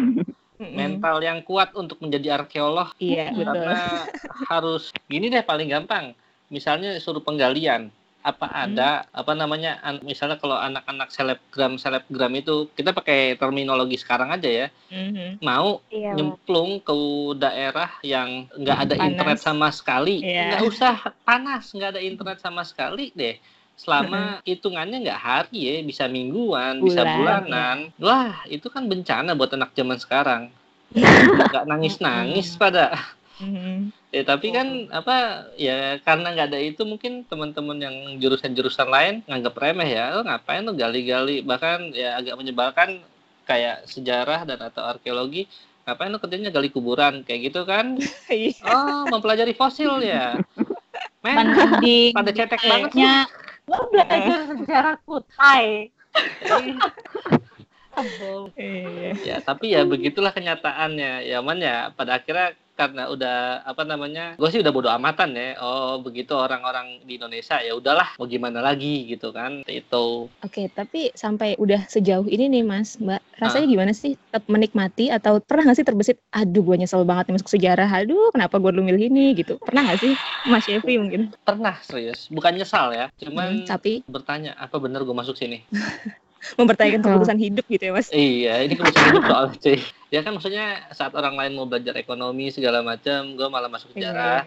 mental 0.55 1.17
yang 1.19 1.39
kuat 1.43 1.75
untuk 1.75 1.99
menjadi 1.99 2.41
arkeolog 2.41 2.89
Iya, 2.97 3.29
betul. 3.31 3.53
karena 3.53 3.79
harus 4.47 4.89
gini 5.05 5.27
deh 5.27 5.43
paling 5.43 5.69
gampang. 5.69 6.15
Misalnya 6.47 6.97
suruh 6.97 7.21
penggalian 7.21 7.93
apa 8.25 8.47
Hmm. 8.49 8.73
ada 8.73 8.89
apa 9.13 9.31
namanya 9.37 9.77
an- 9.79 10.01
misalnya 10.01 10.41
kalau 10.41 10.57
anak-anak 10.57 11.13
selebgram 11.13 11.77
selebgram 11.77 12.33
itu 12.33 12.65
kita 12.73 12.89
pakai 12.89 13.37
terminologi 13.37 14.01
sekarang 14.01 14.33
aja 14.33 14.49
ya 14.49 14.67
Mhm. 14.89 15.45
mau 15.45 15.77
Iya, 15.93 16.17
nyemplung 16.17 16.81
ke 16.81 16.95
daerah 17.37 17.89
yang 18.01 18.49
nggak 18.51 18.77
ada 18.81 18.95
Panas. 18.97 19.07
internet 19.07 19.39
sama 19.39 19.67
sekali 19.69 20.25
nggak 20.49 20.63
usah 20.65 20.93
panas 21.21 21.69
nggak 21.69 21.89
ada 21.93 22.01
internet 22.01 22.37
sama 22.41 22.65
sekali 22.65 23.13
deh 23.13 23.37
selama 23.75 24.41
hitungannya 24.41 25.05
nggak 25.05 25.21
hari 25.21 25.59
ya 25.61 25.75
bisa 25.83 26.07
mingguan 26.07 26.81
bisa 26.81 27.05
Bulan, 27.05 27.45
bulanan 27.45 27.77
wah 28.01 28.41
itu 28.47 28.65
kan 28.73 28.87
bencana 28.87 29.37
buat 29.37 29.53
anak 29.53 29.75
zaman 29.77 29.99
sekarang 30.01 30.41
nggak 31.51 31.65
nangis 31.67 31.95
nangis 31.99 32.47
Mm-mm. 32.55 32.61
pada. 32.61 32.85
Ya 34.13 34.21
tapi 34.23 34.53
kan 34.53 34.87
apa 34.93 35.49
ya 35.59 35.97
karena 36.05 36.31
nggak 36.31 36.47
ada 36.53 36.59
itu 36.61 36.81
mungkin 36.87 37.25
teman-teman 37.27 37.77
yang 37.81 37.95
jurusan-jurusan 38.21 38.87
lain 38.87 39.15
nganggap 39.27 39.55
remeh 39.59 39.89
ya 39.91 40.15
oh, 40.15 40.23
ngapain 40.23 40.63
lo 40.63 40.71
gali-gali 40.71 41.41
bahkan 41.43 41.91
ya 41.91 42.15
agak 42.21 42.37
menyebalkan 42.39 43.01
kayak 43.43 43.83
sejarah 43.89 44.47
dan 44.47 44.61
atau 44.61 44.85
arkeologi 44.87 45.49
ngapain 45.83 46.09
lo 46.13 46.21
kerjanya 46.21 46.49
gali 46.53 46.71
kuburan 46.71 47.27
kayak 47.27 47.51
gitu 47.51 47.67
kan 47.67 47.99
Iya. 48.31 48.55
oh 48.65 49.03
mempelajari 49.11 49.51
fosil 49.57 49.99
ya 49.99 50.39
men 51.25 51.51
pada 52.13 52.31
cetek 52.31 52.61
banget 52.61 52.91
sih. 52.93 53.05
lo 53.65 53.89
belajar 53.89 54.39
sejarah 54.53 54.95
kutai. 55.03 55.89
Iya. 58.59 59.15
ya 59.23 59.37
tapi 59.39 59.71
ya 59.71 59.87
begitulah 59.87 60.35
kenyataannya 60.35 61.31
ya 61.31 61.39
man 61.39 61.63
ya 61.63 61.95
pada 61.95 62.19
akhirnya 62.19 62.51
karena 62.75 63.07
udah 63.07 63.63
apa 63.63 63.83
namanya 63.87 64.35
gue 64.35 64.49
sih 64.51 64.59
udah 64.59 64.73
bodo 64.75 64.91
amatan 64.91 65.31
ya 65.31 65.55
oh 65.63 66.03
begitu 66.03 66.35
orang-orang 66.35 66.99
di 67.07 67.15
Indonesia 67.15 67.57
ya 67.63 67.73
udahlah 67.73 68.19
mau 68.19 68.27
gimana 68.27 68.59
lagi 68.59 69.07
gitu 69.07 69.31
kan 69.31 69.63
itu 69.65 70.27
Oke, 70.43 70.69
tapi 70.69 71.09
sampai 71.15 71.57
udah 71.57 71.87
sejauh 71.89 72.27
ini 72.29 72.45
nih 72.51 72.63
Mas, 72.63 73.01
Mbak, 73.01 73.41
rasanya 73.41 73.65
gimana 73.65 73.91
sih? 73.97 74.13
Tetap 74.13 74.45
menikmati 74.45 75.09
atau 75.09 75.41
pernah 75.41 75.71
nggak 75.71 75.77
sih 75.81 75.87
terbesit, 75.87 76.17
aduh 76.29 76.61
gue 76.61 76.75
nyesel 76.77 77.01
banget 77.01 77.31
nih 77.31 77.35
masuk 77.41 77.49
sejarah, 77.49 77.89
aduh 77.89 78.29
kenapa 78.29 78.61
gue 78.61 78.69
dulu 78.69 78.83
milih 78.85 79.09
ini 79.09 79.33
gitu. 79.33 79.57
Pernah 79.57 79.89
nggak 79.89 79.99
sih 79.99 80.13
Mas 80.45 80.67
Shefri 80.67 81.01
mungkin? 81.01 81.33
pernah 81.41 81.77
serius 81.81 82.29
bukan 82.29 82.57
nyesal 82.57 82.89
ya 82.93 83.05
cuman 83.17 83.45
Hmm, 83.45 83.69
tapi 83.69 84.01
bertanya 84.09 84.57
apa 84.57 84.81
bener 84.81 85.05
gue 85.05 85.13
masuk 85.13 85.37
sini 85.37 85.61
mempertanyakan 86.53 87.01
keputusan 87.01 87.39
hidup 87.41 87.65
gitu 87.65 87.83
ya 87.89 87.93
Mas? 87.97 88.07
iya 88.13 88.61
ini 88.61 88.77
keputusan 88.77 89.05
hidup 89.09 89.23
soalnya 89.25 89.57
cuy. 89.57 89.79
Ya 90.13 90.19
kan 90.21 90.31
maksudnya 90.37 90.65
saat 90.93 91.11
orang 91.17 91.35
lain 91.35 91.57
mau 91.57 91.65
belajar 91.65 91.97
ekonomi 91.97 92.53
segala 92.53 92.79
macam 92.79 93.33
gue 93.33 93.47
malah 93.49 93.67
masuk 93.67 93.91
sejarah 93.91 94.45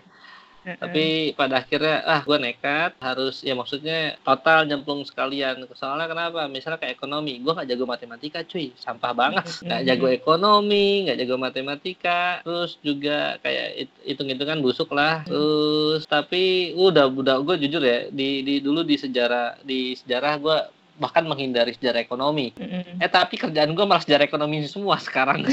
Heeh. 0.67 0.76
tapi 0.76 1.05
pada 1.33 1.62
akhirnya 1.62 2.02
ah 2.05 2.21
gue 2.21 2.37
nekat 2.37 2.93
harus 2.99 3.40
ya 3.40 3.55
maksudnya 3.55 4.19
total 4.21 4.67
nyemplung 4.67 5.00
sekalian. 5.07 5.64
Soalnya 5.73 6.11
kenapa? 6.11 6.45
Misalnya 6.50 6.76
kayak 6.76 6.99
ekonomi 6.99 7.40
gue 7.40 7.52
nggak 7.55 7.69
jago 7.73 7.85
matematika 7.88 8.43
cuy. 8.45 8.75
Sampah 8.76 9.12
banget. 9.17 9.45
Nggak 9.64 9.83
jago 9.87 10.07
ekonomi 10.11 11.09
nggak 11.09 11.19
jago 11.25 11.37
matematika. 11.40 12.43
Terus 12.45 12.76
juga 12.85 13.38
kayak 13.40 13.69
it- 13.87 14.00
hitung-hitungan 14.05 14.61
busuk 14.61 14.93
lah. 14.93 15.25
Terus 15.25 16.05
tapi 16.05 16.75
udah 16.76 17.07
udah 17.07 17.37
gue 17.40 17.57
jujur 17.64 17.81
ya 17.81 18.11
di, 18.12 18.43
di 18.45 18.61
dulu 18.61 18.83
di 18.85 18.99
sejarah 18.99 19.62
di 19.62 19.95
sejarah 19.97 20.35
gue 20.37 20.59
bahkan 20.99 21.23
menghindari 21.23 21.71
sejarah 21.73 21.99
ekonomi 21.99 22.50
Mm-mm. 22.52 22.99
eh 22.99 23.09
tapi 23.09 23.35
kerjaan 23.35 23.71
gue 23.71 23.83
malah 23.83 23.99
sejarah 23.99 24.23
ekonomi 24.23 24.62
semua 24.64 24.95
sekarang 24.99 25.47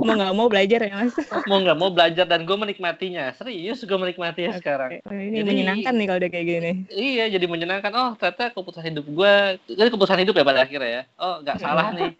mau 0.00 0.10
nggak 0.10 0.32
mau 0.32 0.46
belajar 0.46 0.78
ya 0.80 0.90
Mas? 0.96 1.12
mau 1.44 1.58
nggak 1.58 1.76
mau 1.76 1.88
belajar 1.88 2.24
dan 2.24 2.42
gue 2.42 2.56
menikmatinya 2.56 3.30
serius 3.32 3.80
gue 3.80 3.96
menikmatinya 3.96 4.52
sekarang 4.54 5.02
Oh, 5.02 5.12
ini 5.12 5.36
Jadi- 5.36 5.44
menyenangkan 5.44 5.92
nih 5.92 6.04
kalau 6.04 6.18
udah 6.18 6.30
kayak 6.30 6.46
gini. 6.46 6.70
Iya, 6.88 7.24
jadi 7.30 7.44
menyenangkan. 7.46 7.90
Oh, 7.92 8.10
ternyata 8.14 8.50
keputusan 8.50 8.84
hidup 8.86 9.04
gue, 9.06 9.32
jadi 9.66 9.88
keputusan 9.88 10.18
hidup 10.18 10.34
ya 10.34 10.44
pada 10.44 10.60
akhirnya 10.60 10.90
ya. 10.90 11.02
Oh, 11.16 11.40
nggak 11.40 11.56
salah 11.58 11.90
nih. 11.90 12.10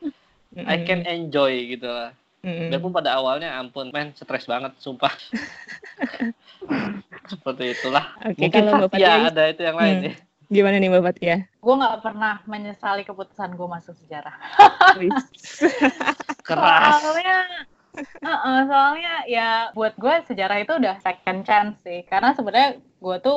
I 0.57 0.77
can 0.83 1.05
enjoy 1.05 1.53
gitu 1.69 1.87
lah. 1.87 2.11
Mm-mm. 2.41 2.73
Biarpun 2.73 2.91
pada 2.91 3.13
awalnya 3.13 3.53
ampun, 3.53 3.91
men, 3.91 4.11
stres 4.15 4.45
banget, 4.45 4.73
sumpah. 4.79 5.11
Seperti 7.27 7.63
itulah. 7.71 8.05
Oke, 8.23 8.39
Mungkin 8.41 8.63
kalau 8.65 8.89
ya 8.97 9.29
ada 9.29 9.43
itu 9.47 9.63
yang 9.63 9.77
lain 9.77 9.97
Hmm. 9.97 10.07
ya. 10.09 10.15
Gimana 10.51 10.77
nih 10.83 10.91
Mbak 10.91 11.05
Fatia? 11.07 11.37
Gue 11.63 11.75
nggak 11.79 12.03
pernah 12.03 12.35
menyesali 12.51 13.03
keputusan 13.07 13.55
gue 13.55 13.69
masuk 13.71 13.95
sejarah. 14.03 14.35
Keras. 16.49 16.99
Soalnya, 17.01 17.39
Heeh, 18.01 18.59
soalnya 18.71 19.15
ya 19.27 19.49
buat 19.75 19.95
gue 19.99 20.15
sejarah 20.27 20.63
itu 20.63 20.73
udah 20.79 20.99
second 21.03 21.43
chance 21.47 21.79
sih. 21.83 22.03
Karena 22.07 22.35
sebenarnya 22.35 22.79
gue 22.79 23.17
tuh 23.19 23.37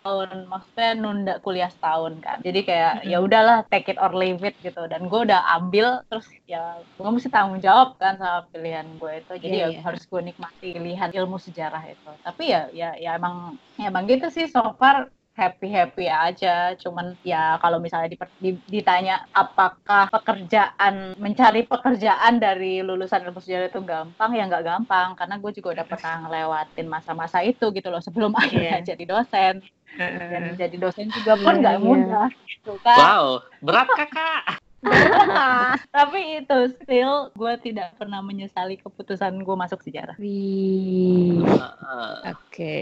tahun 0.00 0.48
maksudnya 0.48 0.90
nunda 0.96 1.34
kuliah 1.44 1.68
setahun 1.68 2.16
kan. 2.24 2.40
Jadi 2.40 2.64
kayak 2.64 3.04
ya 3.04 3.20
udahlah 3.20 3.68
take 3.68 3.92
it 3.92 4.00
or 4.00 4.08
leave 4.16 4.40
it 4.40 4.56
gitu. 4.64 4.88
Dan 4.88 5.06
gue 5.12 5.20
udah 5.28 5.44
ambil 5.60 6.00
terus 6.08 6.26
ya 6.48 6.80
gue 6.96 7.10
mesti 7.12 7.28
tanggung 7.28 7.60
jawab 7.60 8.00
kan 8.00 8.16
sama 8.16 8.48
pilihan 8.48 8.88
gue 8.96 9.12
itu. 9.20 9.32
Jadi 9.36 9.56
Iya, 9.60 9.66
ya 9.68 9.70
iya. 9.76 9.80
harus 9.84 10.02
gue 10.08 10.20
nikmati 10.24 10.72
pilihan 10.72 11.10
ilmu 11.12 11.36
sejarah 11.36 11.84
itu. 11.84 12.10
Tapi 12.24 12.44
ya 12.48 12.72
ya 12.72 12.90
ya 12.96 13.20
emang 13.20 13.60
ya 13.76 13.92
emang 13.92 14.08
gitu 14.08 14.32
sih 14.32 14.48
so 14.48 14.64
far 14.80 15.12
happy 15.40 15.68
happy 15.72 16.04
aja 16.04 16.76
cuman 16.76 17.16
ya 17.24 17.56
kalau 17.56 17.80
misalnya 17.80 18.12
diper- 18.12 18.36
di- 18.36 18.60
ditanya 18.68 19.24
apakah 19.32 20.12
pekerjaan 20.12 21.16
mencari 21.16 21.64
pekerjaan 21.64 22.36
dari 22.36 22.84
lulusan 22.84 23.24
ilmu 23.24 23.40
sejarah 23.40 23.72
itu 23.72 23.80
gampang 23.80 24.30
ya 24.36 24.44
nggak 24.44 24.64
gampang 24.68 25.16
karena 25.16 25.40
gue 25.40 25.50
juga 25.56 25.68
udah 25.80 25.86
pernah 25.88 26.14
ngelewatin 26.28 26.86
masa-masa 26.86 27.40
itu 27.40 27.72
gitu 27.72 27.88
loh 27.88 28.04
sebelum 28.04 28.36
akhirnya 28.42 28.84
jadi 28.84 29.04
dosen 29.08 29.64
dan 29.96 30.12
Heeh. 30.20 30.54
jadi 30.60 30.76
dosen 30.76 31.08
juga 31.08 31.34
pun 31.34 31.56
Iya, 31.56 31.60
nggak 31.64 31.76
iya. 31.76 31.86
mudah 31.88 32.28
gitu 32.44 32.72
kan 32.84 32.98
Wow, 33.00 33.24
berat 33.64 33.88
kakak. 33.90 34.60
tapi 35.96 36.40
itu 36.40 36.58
still 36.80 37.28
gue 37.36 37.52
tidak 37.60 37.92
pernah 38.00 38.24
menyesali 38.24 38.80
keputusan 38.80 39.44
gue 39.44 39.56
masuk 39.56 39.84
sejarah 39.84 40.16
Wih. 40.20 41.44
Heeh. 41.44 42.12
Oke. 42.32 42.74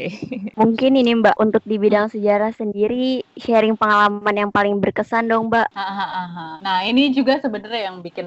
Mungkin 0.55 0.99
ini 0.99 1.19
Mbak 1.19 1.37
untuk 1.39 1.63
di 1.67 1.77
bidang 1.79 2.11
sejarah 2.11 2.55
sendiri 2.55 3.23
sharing 3.39 3.79
pengalaman 3.79 4.35
yang 4.35 4.51
paling 4.51 4.79
berkesan 4.79 5.31
dong 5.31 5.51
Mbak. 5.51 5.69
Nah, 6.63 6.83
ini 6.87 7.15
juga 7.15 7.39
sebenarnya 7.39 7.91
yang 7.91 8.03
bikin 8.03 8.27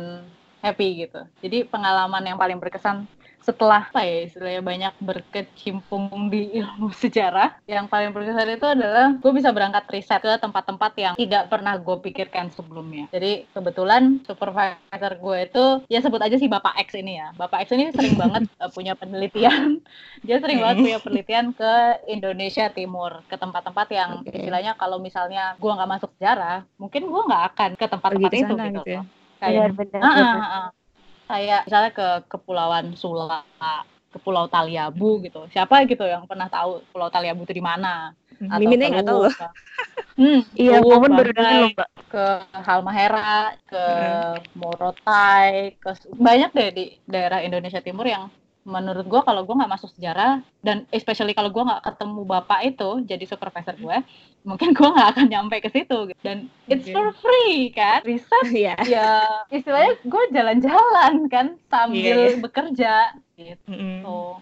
happy 0.62 1.08
gitu. 1.08 1.22
Jadi 1.42 1.68
pengalaman 1.68 2.24
yang 2.24 2.38
paling 2.38 2.62
berkesan 2.62 3.08
setelah 3.42 3.90
apa 3.90 4.06
ya 4.06 4.30
istilahnya 4.30 4.62
banyak 4.62 4.94
berkecimpung 5.02 6.30
di 6.30 6.62
ilmu 6.62 6.94
sejarah 7.04 7.58
yang 7.66 7.90
paling 7.90 8.14
berkesan 8.14 8.54
itu 8.54 8.68
adalah 8.70 9.18
gue 9.18 9.32
bisa 9.34 9.50
berangkat 9.50 9.84
riset 9.90 10.22
ke 10.22 10.38
tempat-tempat 10.38 10.92
yang 11.02 11.14
tidak 11.18 11.50
pernah 11.50 11.76
gue 11.82 11.98
pikirkan 12.06 12.54
sebelumnya 12.54 13.10
jadi 13.10 13.50
kebetulan 13.50 14.22
supervisor 14.30 15.14
gue 15.18 15.38
itu 15.42 15.66
ya 15.90 16.00
sebut 16.06 16.22
aja 16.22 16.38
si 16.38 16.46
bapak 16.46 16.78
X 16.86 16.94
ini 16.94 17.18
ya 17.18 17.34
bapak 17.34 17.66
X 17.66 17.74
ini 17.74 17.90
sering 17.90 18.14
banget 18.22 18.46
eh, 18.46 18.72
punya 18.72 18.94
penelitian 18.94 19.82
dia 20.26 20.38
sering 20.38 20.62
banget 20.62 20.78
punya 20.86 21.00
penelitian 21.02 21.46
ke 21.58 21.74
Indonesia 22.06 22.70
Timur 22.70 23.26
ke 23.26 23.36
tempat-tempat 23.36 23.88
yang 23.90 24.12
Oke. 24.22 24.38
istilahnya 24.38 24.78
kalau 24.78 25.02
misalnya 25.02 25.58
gue 25.58 25.72
nggak 25.72 25.90
masuk 25.90 26.14
sejarah 26.22 26.62
mungkin 26.78 27.10
gue 27.10 27.22
nggak 27.26 27.44
akan 27.54 27.70
ke 27.74 27.86
tempat-tempat 27.90 28.32
itu 28.38 28.46
gitu, 28.46 28.56
gitu 28.62 28.82
ya. 28.86 29.02
kayak 29.42 29.74
Benar-benar. 29.74 30.02
Ah, 30.02 30.14
benar. 30.14 30.38
ah, 30.38 30.46
ah. 30.46 30.81
Kayak 31.32 31.62
misalnya 31.66 31.92
ke 31.96 32.08
Kepulauan 32.28 32.86
Sula, 33.00 33.48
ke 34.12 34.18
Pulau 34.20 34.52
Taliabu 34.52 35.24
gitu. 35.24 35.48
Siapa 35.48 35.88
gitu 35.88 36.04
yang 36.04 36.28
pernah 36.28 36.52
tahu 36.52 36.84
Pulau 36.92 37.08
Taliabu 37.08 37.48
itu 37.48 37.56
di 37.56 37.64
mana? 37.64 38.12
atau 38.42 38.60
Miminnya 38.60 38.88
ke 38.90 38.94
nggak 39.00 39.08
tahu. 39.08 39.22
Hmm, 40.20 40.44
Iya, 40.54 40.84
Luwuk, 40.84 41.00
momen 41.00 41.12
baru 41.16 41.32
dengar 41.32 41.54
loh, 41.56 41.70
Mbak. 41.72 41.90
ke 42.12 42.26
Halmahera, 42.52 43.56
ke 43.64 43.86
Morotai, 44.60 45.80
ke 45.80 45.90
banyak 46.14 46.52
deh 46.52 46.70
di 46.76 46.86
daerah 47.08 47.40
Indonesia 47.40 47.80
Timur 47.80 48.04
yang 48.04 48.28
menurut 48.62 49.10
gua 49.10 49.26
kalau 49.26 49.42
gua 49.42 49.58
nggak 49.66 49.74
masuk 49.74 49.90
sejarah 49.98 50.40
dan 50.62 50.86
especially 50.90 51.34
kalau 51.34 51.50
gua 51.50 51.66
nggak 51.66 51.84
ketemu 51.90 52.22
bapak 52.22 52.60
itu 52.64 52.90
jadi 53.04 53.26
supervisor 53.26 53.74
gue, 53.74 53.98
mungkin 54.42 54.78
gua 54.78 54.94
nggak 54.94 55.10
akan 55.18 55.26
nyampe 55.28 55.58
ke 55.60 55.70
situ 55.74 55.98
gitu. 56.14 56.22
dan 56.22 56.46
it's 56.70 56.86
for 56.90 57.10
free 57.18 57.74
kan 57.74 58.06
riset 58.06 58.46
Iya. 58.46 58.78
ya 58.86 59.10
istilahnya 59.50 59.98
gue 60.06 60.24
jalan-jalan 60.30 61.14
kan 61.26 61.58
sambil 61.74 61.98
Iya, 62.06 62.16
iya. 62.30 62.38
bekerja 62.38 62.94
gitu 63.34 63.66
Mm-mm. 63.66 64.38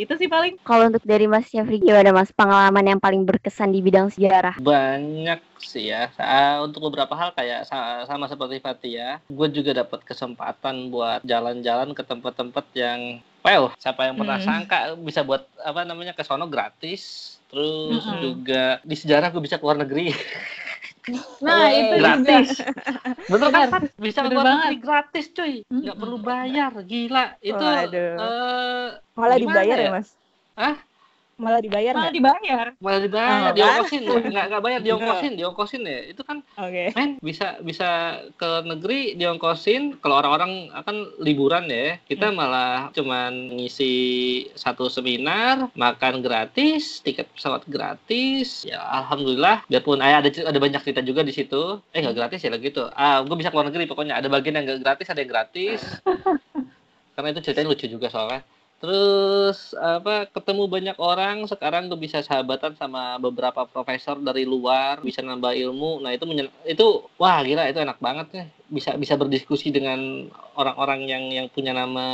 Itu 0.00 0.12
sih 0.16 0.26
paling 0.26 0.56
Kalau 0.60 0.88
untuk 0.88 1.04
dari 1.04 1.24
Mas 1.24 1.46
Syafri 1.46 1.76
gimana 1.76 2.10
Mas 2.10 2.32
pengalaman 2.32 2.84
yang 2.86 3.00
paling 3.00 3.22
berkesan 3.22 3.68
di 3.68 3.80
bidang 3.80 4.08
sejarah? 4.08 4.56
Banyak 4.56 5.40
sih 5.58 5.88
ya. 5.88 6.08
Sa- 6.12 6.60
Untuk 6.60 6.88
beberapa 6.88 7.12
hal 7.12 7.30
kayak 7.32 7.64
sa- 7.64 8.04
sama 8.04 8.24
seperti 8.24 8.58
Fatia, 8.58 9.20
gue 9.26 9.48
juga 9.50 9.76
dapat 9.76 10.00
kesempatan 10.02 10.88
buat 10.88 11.20
jalan-jalan 11.22 11.92
ke 11.92 12.02
tempat-tempat 12.02 12.66
yang 12.72 13.00
Well, 13.40 13.72
siapa 13.76 14.04
yang 14.04 14.20
pernah 14.20 14.36
Hmm. 14.36 14.44
sangka 14.44 14.78
bisa 15.00 15.24
buat 15.24 15.48
apa 15.56 15.88
namanya 15.88 16.12
ke 16.12 16.20
sono 16.20 16.44
gratis. 16.44 17.36
Terus 17.48 18.04
Mm-mm. 18.04 18.20
juga 18.20 18.64
di 18.84 18.92
sejarah 18.92 19.32
gue 19.32 19.40
bisa 19.40 19.56
keluar 19.56 19.80
negeri 19.80 20.12
nah 21.40 21.72
Yeay. 21.72 21.80
itu 21.80 21.94
juga 21.96 22.16
gratis. 22.24 22.48
Betul 23.30 23.48
kan? 23.52 23.68
Benar. 23.70 23.82
Bisa 23.96 24.20
Bener 24.24 24.30
keluar 24.32 24.44
banget. 24.46 24.60
negeri 24.60 24.76
gratis, 24.84 25.24
cuy. 25.36 25.52
Nggak 25.80 25.96
perlu 26.00 26.16
bayar, 26.20 26.72
gila. 26.84 27.24
Itu 27.40 27.64
Waduh. 27.64 28.16
eh, 28.16 28.88
Malah 29.16 29.38
dibayar 29.40 29.78
ya, 29.78 29.86
ya? 29.86 29.90
Mas? 29.90 30.08
Hah? 30.56 30.76
Malah 31.40 31.60
dibayar 31.64 31.92
malah 31.96 32.12
dibayar. 32.12 32.66
Malah 32.76 33.00
dibayar, 33.00 33.40
Oh, 33.40 33.54
diongkosin, 33.56 34.00
nggak 34.04 34.44
nggak 34.52 34.62
bayar, 34.62 34.80
diongkosin, 34.86 35.32
diongkosin 35.34 35.82
ya. 35.82 36.00
Itu 36.06 36.20
kan 36.20 36.44
Oke. 36.54 36.92
men 36.92 37.16
bisa 37.18 37.56
bisa 37.64 37.88
ke 38.36 38.50
negeri 38.62 39.16
diongkosin. 39.16 39.96
Kalau 39.98 40.20
orang-orang 40.20 40.68
akan 40.70 41.16
liburan 41.18 41.64
ya 41.66 41.96
kita 42.04 42.28
Hmm. 42.28 42.36
malah 42.36 42.92
cuman 42.92 43.56
ngisi 43.56 43.92
satu 44.52 44.86
seminar 44.86 45.72
makan 45.72 46.20
gratis 46.20 47.00
tiket 47.00 47.32
pesawat 47.32 47.64
gratis. 47.64 48.62
Ya 48.62 48.84
alhamdulillah. 48.84 49.64
Biarpun 49.66 49.98
eh, 49.98 50.12
ada 50.12 50.28
ada 50.28 50.58
banyak 50.60 50.84
cerita 50.84 51.00
juga 51.00 51.24
di 51.24 51.32
situ. 51.32 51.80
Eh 51.90 52.04
nggak 52.04 52.16
gratis 52.16 52.44
ya 52.44 52.52
lagi 52.52 52.68
gitu. 52.68 52.84
Ah 52.92 53.24
gue 53.24 53.34
bisa 53.34 53.48
keluar 53.48 53.64
negeri 53.64 53.88
pokoknya. 53.88 54.20
Ada 54.20 54.28
bagian 54.28 54.60
yang 54.60 54.64
nggak 54.68 54.80
gratis 54.84 55.08
ada 55.08 55.24
yang 55.24 55.32
gratis. 55.32 55.80
Karena 57.16 57.32
itu 57.32 57.40
ceritanya 57.42 57.68
lucu 57.68 57.84
juga 57.84 58.08
soalnya 58.08 58.40
Terus 58.80 59.76
apa 59.76 60.24
ketemu 60.32 60.64
banyak 60.64 60.96
orang 60.96 61.44
sekarang 61.44 61.92
gue 61.92 62.00
bisa 62.00 62.24
sahabatan 62.24 62.72
sama 62.80 63.20
beberapa 63.20 63.68
profesor 63.68 64.16
dari 64.16 64.48
luar 64.48 65.04
bisa 65.04 65.20
nambah 65.20 65.52
ilmu. 65.52 66.00
Nah 66.00 66.16
itu 66.16 66.24
itu 66.64 66.86
wah 67.20 67.44
gila 67.44 67.68
itu 67.68 67.76
enak 67.84 68.00
banget 68.00 68.26
ya 68.32 68.44
bisa 68.72 68.90
bisa 68.96 69.14
berdiskusi 69.20 69.68
dengan 69.68 70.00
orang-orang 70.56 71.00
yang 71.12 71.24
yang 71.28 71.46
punya 71.52 71.76
nama 71.76 72.08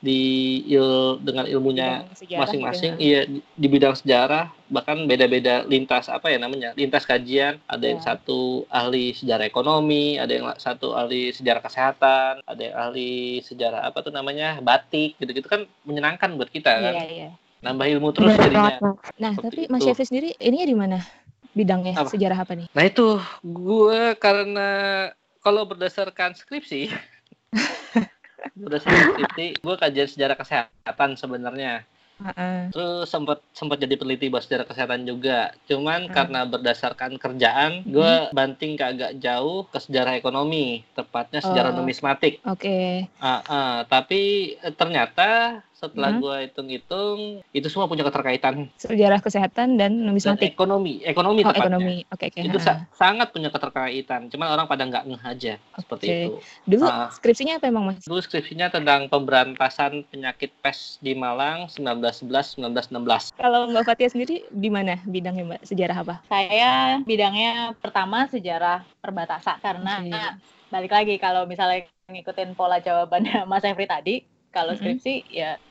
di 0.00 0.20
il 0.66 0.88
dengan 1.20 1.44
ilmunya 1.44 2.08
masing-masing 2.26 2.96
gitu 2.96 3.04
iya 3.04 3.20
di, 3.22 3.44
di 3.44 3.66
bidang 3.66 3.92
sejarah 3.92 4.48
bahkan 4.66 5.04
beda-beda 5.04 5.60
lintas 5.64 6.08
apa 6.08 6.26
ya 6.26 6.36
namanya 6.36 6.72
lintas 6.72 7.04
kajian 7.04 7.60
ada 7.66 7.84
yang 7.84 8.00
Ya. 8.00 8.16
satu 8.16 8.64
ahli 8.66 9.12
sejarah 9.12 9.44
ekonomi 9.44 10.16
ada 10.16 10.32
yang 10.32 10.48
satu 10.56 10.92
ahli 10.92 11.30
sejarah 11.30 11.60
kesehatan 11.60 12.40
ada 12.40 12.62
yang 12.62 12.74
ahli 12.74 13.12
sejarah 13.42 13.84
apa 13.84 14.00
tuh 14.00 14.08
namanya 14.08 14.56
batik 14.58 15.14
gitu-gitu 15.16 15.44
kan 15.44 15.68
menyenangkan 15.82 16.32
buat 16.32 16.48
kita 16.48 16.72
kan 16.72 16.92
Iya, 16.92 17.04
iya. 17.06 17.28
nambah 17.60 17.84
ilmu 17.90 18.08
terus 18.10 18.32
jadinya. 18.32 18.80
Nah, 19.14 19.36
Seperti 19.36 19.68
tapi 19.68 19.70
Mas. 19.70 19.84
Syafri 19.84 20.04
sendiri 20.06 20.28
ininya 20.38 20.64
di 20.64 20.76
mana? 20.78 20.98
Bidangnya 21.50 21.92
Apa? 21.94 22.08
sejarah 22.08 22.40
apa 22.40 22.56
nih? 22.56 22.72
nah 22.72 22.82
itu 22.82 23.20
gue 23.42 24.16
karena 24.16 24.68
kalau 25.40 25.66
berdasarkan 25.66 26.32
skripsi 26.32 26.88
berdasarkan 28.56 29.02
skripsi 29.14 29.46
gue 29.60 29.74
kajian 29.76 30.08
sejarah 30.10 30.36
kesehatan 30.36 31.10
sebenarnya 31.16 31.84
Heeh. 32.20 32.68
Terus 32.70 33.08
sempat 33.08 33.40
sempat 33.56 33.80
jadi 33.80 33.96
peneliti 33.96 34.28
bahas 34.28 34.44
sejarah 34.46 34.68
kesehatan 34.68 35.08
juga. 35.08 35.50
Cuman 35.66 36.06
Hmm. 36.06 36.14
karena 36.14 36.40
berdasarkan 36.46 37.16
kerjaan, 37.16 37.82
gue 37.82 38.12
banting 38.30 38.76
ke 38.76 38.84
agak 38.84 39.12
jauh 39.18 39.66
ke 39.66 39.78
sejarah 39.80 40.14
ekonomi, 40.20 40.84
tepatnya 40.94 41.40
sejarah 41.42 41.72
Oh. 41.74 41.80
numismatik. 41.80 42.38
Oke. 42.46 43.08
Ah, 43.18 43.40
ah, 43.48 43.76
tapi 43.88 44.54
ternyata 44.76 45.60
setelah 45.80 46.12
Hmm. 46.12 46.20
gue 46.20 46.36
hitung-hitung, 46.44 47.18
itu 47.50 47.66
semua 47.66 47.88
punya 47.88 48.04
keterkaitan 48.04 48.68
Sejarah 48.76 49.16
kesehatan 49.16 49.74
dan 49.74 49.90
dan 49.90 50.04
numismatik. 50.04 50.52
ekonomi, 50.52 51.00
ekonomi 51.02 51.40
Oh, 51.40 51.48
tepatnya. 51.48 51.64
ekonomi. 51.64 51.96
Oke, 52.06 52.24
oke. 52.28 52.40
Itu 52.42 52.58
sa- 52.60 52.84
sangat 52.92 53.32
punya 53.32 53.48
keterkaitan. 53.48 54.28
Cuman 54.28 54.48
orang 54.50 54.66
pada 54.66 54.84
nggak 54.84 55.04
ngeh 55.04 55.22
aja 55.24 55.52
seperti 55.74 56.04
Oke. 56.04 56.12
itu. 56.14 56.30
Dulu 56.66 56.84
Ah. 56.84 57.08
skripsinya 57.08 57.56
apa 57.56 57.66
emang, 57.66 57.84
Mas? 57.86 58.04
Dulu 58.04 58.20
skripsinya 58.20 58.68
tentang 58.68 59.08
pemberantasan 59.08 60.04
penyakit 60.06 60.52
pes 60.60 60.98
di 60.98 61.14
Malang 61.14 61.64
1911-1916. 61.70 63.32
Kalau 63.34 63.66
Mbak 63.66 63.84
Fatia 63.84 64.08
sendiri 64.08 64.44
di 64.46 64.68
mana 64.68 65.00
bidangnya, 65.02 65.44
Mbak? 65.46 65.60
Sejarah 65.64 65.96
apa? 65.98 66.14
saya 66.26 67.00
bidangnya 67.00 67.52
pertama 67.74 68.26
sejarah 68.26 68.84
perbatasan 69.00 69.56
karena 69.58 69.94
Oke. 69.98 70.20
balik 70.68 70.92
lagi 70.92 71.14
kalau 71.16 71.44
misalnya 71.44 71.82
ngikutin 72.06 72.52
pola 72.52 72.78
jawabannya 72.78 73.08
Mas 73.50 73.62
Efri 73.62 73.86
tadi 73.86 74.14
kalau 74.50 74.74
Mm-mm. 74.74 74.80
skripsi 74.98 75.14
ya 75.30 75.56
di 75.56 75.69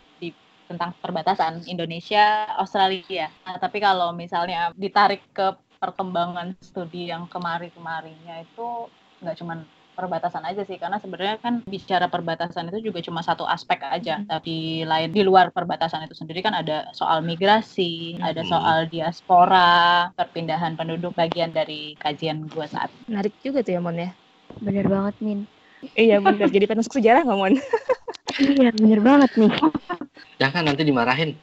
tentang 0.69 0.93
perbatasan 1.01 1.65
Indonesia 1.65 2.45
Australia 2.61 3.25
nah, 3.43 3.57
tapi 3.57 3.81
kalau 3.81 4.13
misalnya 4.13 4.69
ditarik 4.77 5.25
ke 5.33 5.57
perkembangan 5.81 6.53
studi 6.61 7.09
yang 7.09 7.25
kemari-kemarinya 7.25 8.45
itu 8.45 8.67
nggak 9.25 9.35
cuman 9.41 9.59
perbatasan 9.99 10.47
aja 10.47 10.63
sih 10.63 10.79
karena 10.79 10.95
sebenarnya 11.03 11.35
kan 11.43 11.59
bicara 11.67 12.07
perbatasan 12.07 12.71
itu 12.71 12.87
juga 12.87 13.03
cuma 13.03 13.19
satu 13.19 13.43
aspek 13.43 13.83
aja 13.83 14.23
Mm. 14.23 14.27
tapi 14.31 14.55
lain 14.87 15.11
di 15.11 15.21
luar 15.27 15.51
perbatasan 15.51 16.07
itu 16.07 16.15
sendiri 16.15 16.39
kan 16.39 16.55
ada 16.55 16.87
soal 16.95 17.19
migrasi 17.19 18.15
ada 18.23 18.39
Mm. 18.39 18.47
soal 18.47 18.77
diaspora 18.87 20.07
perpindahan 20.15 20.79
penduduk 20.79 21.11
bagian 21.19 21.51
dari 21.51 21.99
kajian 21.99 22.47
gua 22.47 22.63
saat 22.71 22.87
Menarik 23.11 23.35
juga 23.43 23.59
tuh 23.59 23.73
ya, 23.75 23.81
Mon 23.83 23.97
ya. 23.99 24.09
Bener 24.63 24.85
banget, 24.87 25.15
Min. 25.19 25.39
Iya, 25.97 26.21
benar. 26.21 26.47
Jadi 26.47 26.65
masuk 26.69 26.93
sejarah 26.95 27.25
nggak, 27.25 27.39
Mon? 27.41 27.55
Iya, 28.39 28.69
bener 28.71 28.99
banget 29.03 29.31
nih. 29.35 29.51
Jangan 30.39 30.63
nanti 30.65 30.83
dimarahin. 30.87 31.35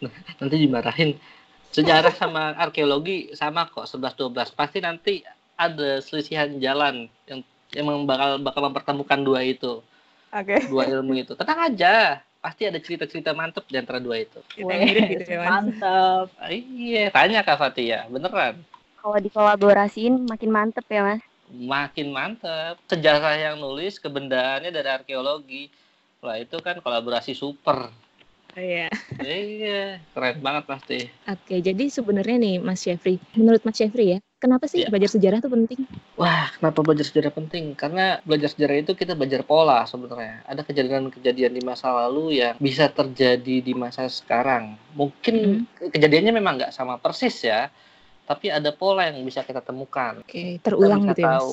nanti 0.40 0.56
dimarahin. 0.56 1.14
Sejarah 1.70 2.10
sama 2.18 2.50
arkeologi 2.58 3.30
sama 3.38 3.70
kok 3.70 3.86
11 3.86 4.18
12. 4.18 4.58
Pasti 4.58 4.82
nanti 4.82 5.22
ada 5.54 6.02
selisihan 6.02 6.50
jalan 6.58 7.06
yang 7.30 7.46
emang 7.78 8.02
bakal 8.08 8.42
bakal 8.42 8.62
mempertemukan 8.66 9.20
dua 9.22 9.46
itu, 9.46 9.78
Oke. 10.34 10.66
dua 10.66 10.90
ilmu 10.90 11.14
itu. 11.14 11.38
Tenang 11.38 11.70
aja. 11.70 12.24
Pasti 12.40 12.64
ada 12.64 12.80
cerita-cerita 12.80 13.36
mantep 13.36 13.68
di 13.68 13.76
antara 13.76 14.00
dua 14.00 14.24
itu. 14.24 14.40
Gitu 14.56 14.64
ya, 14.64 15.44
mantep 15.44 16.32
iya, 16.48 17.12
tanya 17.12 17.44
Kak 17.44 17.60
Fatia, 17.60 18.08
beneran. 18.08 18.64
Kalau 18.96 19.16
dikolaborasiin 19.20 20.24
makin 20.24 20.48
mantep 20.48 20.88
ya, 20.88 21.04
Mas. 21.04 21.29
Makin 21.50 22.14
mantep. 22.14 22.78
Sejarah 22.86 23.34
yang 23.34 23.56
nulis 23.58 23.98
kebendaannya 23.98 24.70
dari 24.70 24.88
arkeologi. 24.88 25.66
Wah, 26.22 26.36
itu 26.38 26.56
kan 26.62 26.78
kolaborasi 26.78 27.32
super. 27.34 27.90
Iya. 28.58 28.90
Iya, 29.22 30.02
keren 30.10 30.42
banget 30.42 30.64
pasti. 30.66 30.98
Oke, 31.30 31.62
jadi 31.62 31.86
sebenarnya 31.86 32.36
nih 32.40 32.54
Mas 32.58 32.82
Syafri, 32.82 33.22
menurut 33.38 33.62
Mas 33.62 33.78
Syafri 33.78 34.16
ya, 34.16 34.18
kenapa 34.42 34.66
sih 34.66 34.82
Iya. 34.82 34.90
belajar 34.90 35.10
sejarah 35.14 35.38
itu 35.38 35.50
penting? 35.50 35.80
Wah, 36.18 36.50
kenapa 36.58 36.78
belajar 36.82 37.06
sejarah 37.06 37.32
penting? 37.32 37.78
Karena 37.78 38.18
belajar 38.26 38.50
sejarah 38.50 38.76
itu 38.82 38.92
kita 38.98 39.14
belajar 39.14 39.46
pola 39.46 39.86
sebenarnya. 39.86 40.42
Ada 40.50 40.66
kejadian-kejadian 40.66 41.52
di 41.54 41.62
masa 41.62 41.94
lalu 41.94 42.42
yang 42.42 42.58
bisa 42.58 42.90
terjadi 42.90 43.62
di 43.62 43.72
masa 43.72 44.10
sekarang. 44.10 44.74
Mungkin 44.98 45.64
kejadiannya 45.94 46.32
memang 46.34 46.58
nggak 46.58 46.74
sama 46.74 46.98
persis 46.98 47.46
ya, 47.46 47.70
tapi 48.30 48.46
ada 48.46 48.70
pola 48.70 49.10
yang 49.10 49.26
bisa 49.26 49.42
kita 49.42 49.58
temukan. 49.58 50.22
Oke, 50.22 50.62
Kita 50.62 50.70
terulang 50.70 51.02
bisa 51.02 51.10
gitu 51.10 51.20
ya, 51.20 51.26
Mas. 51.26 51.34
tahu 51.34 51.50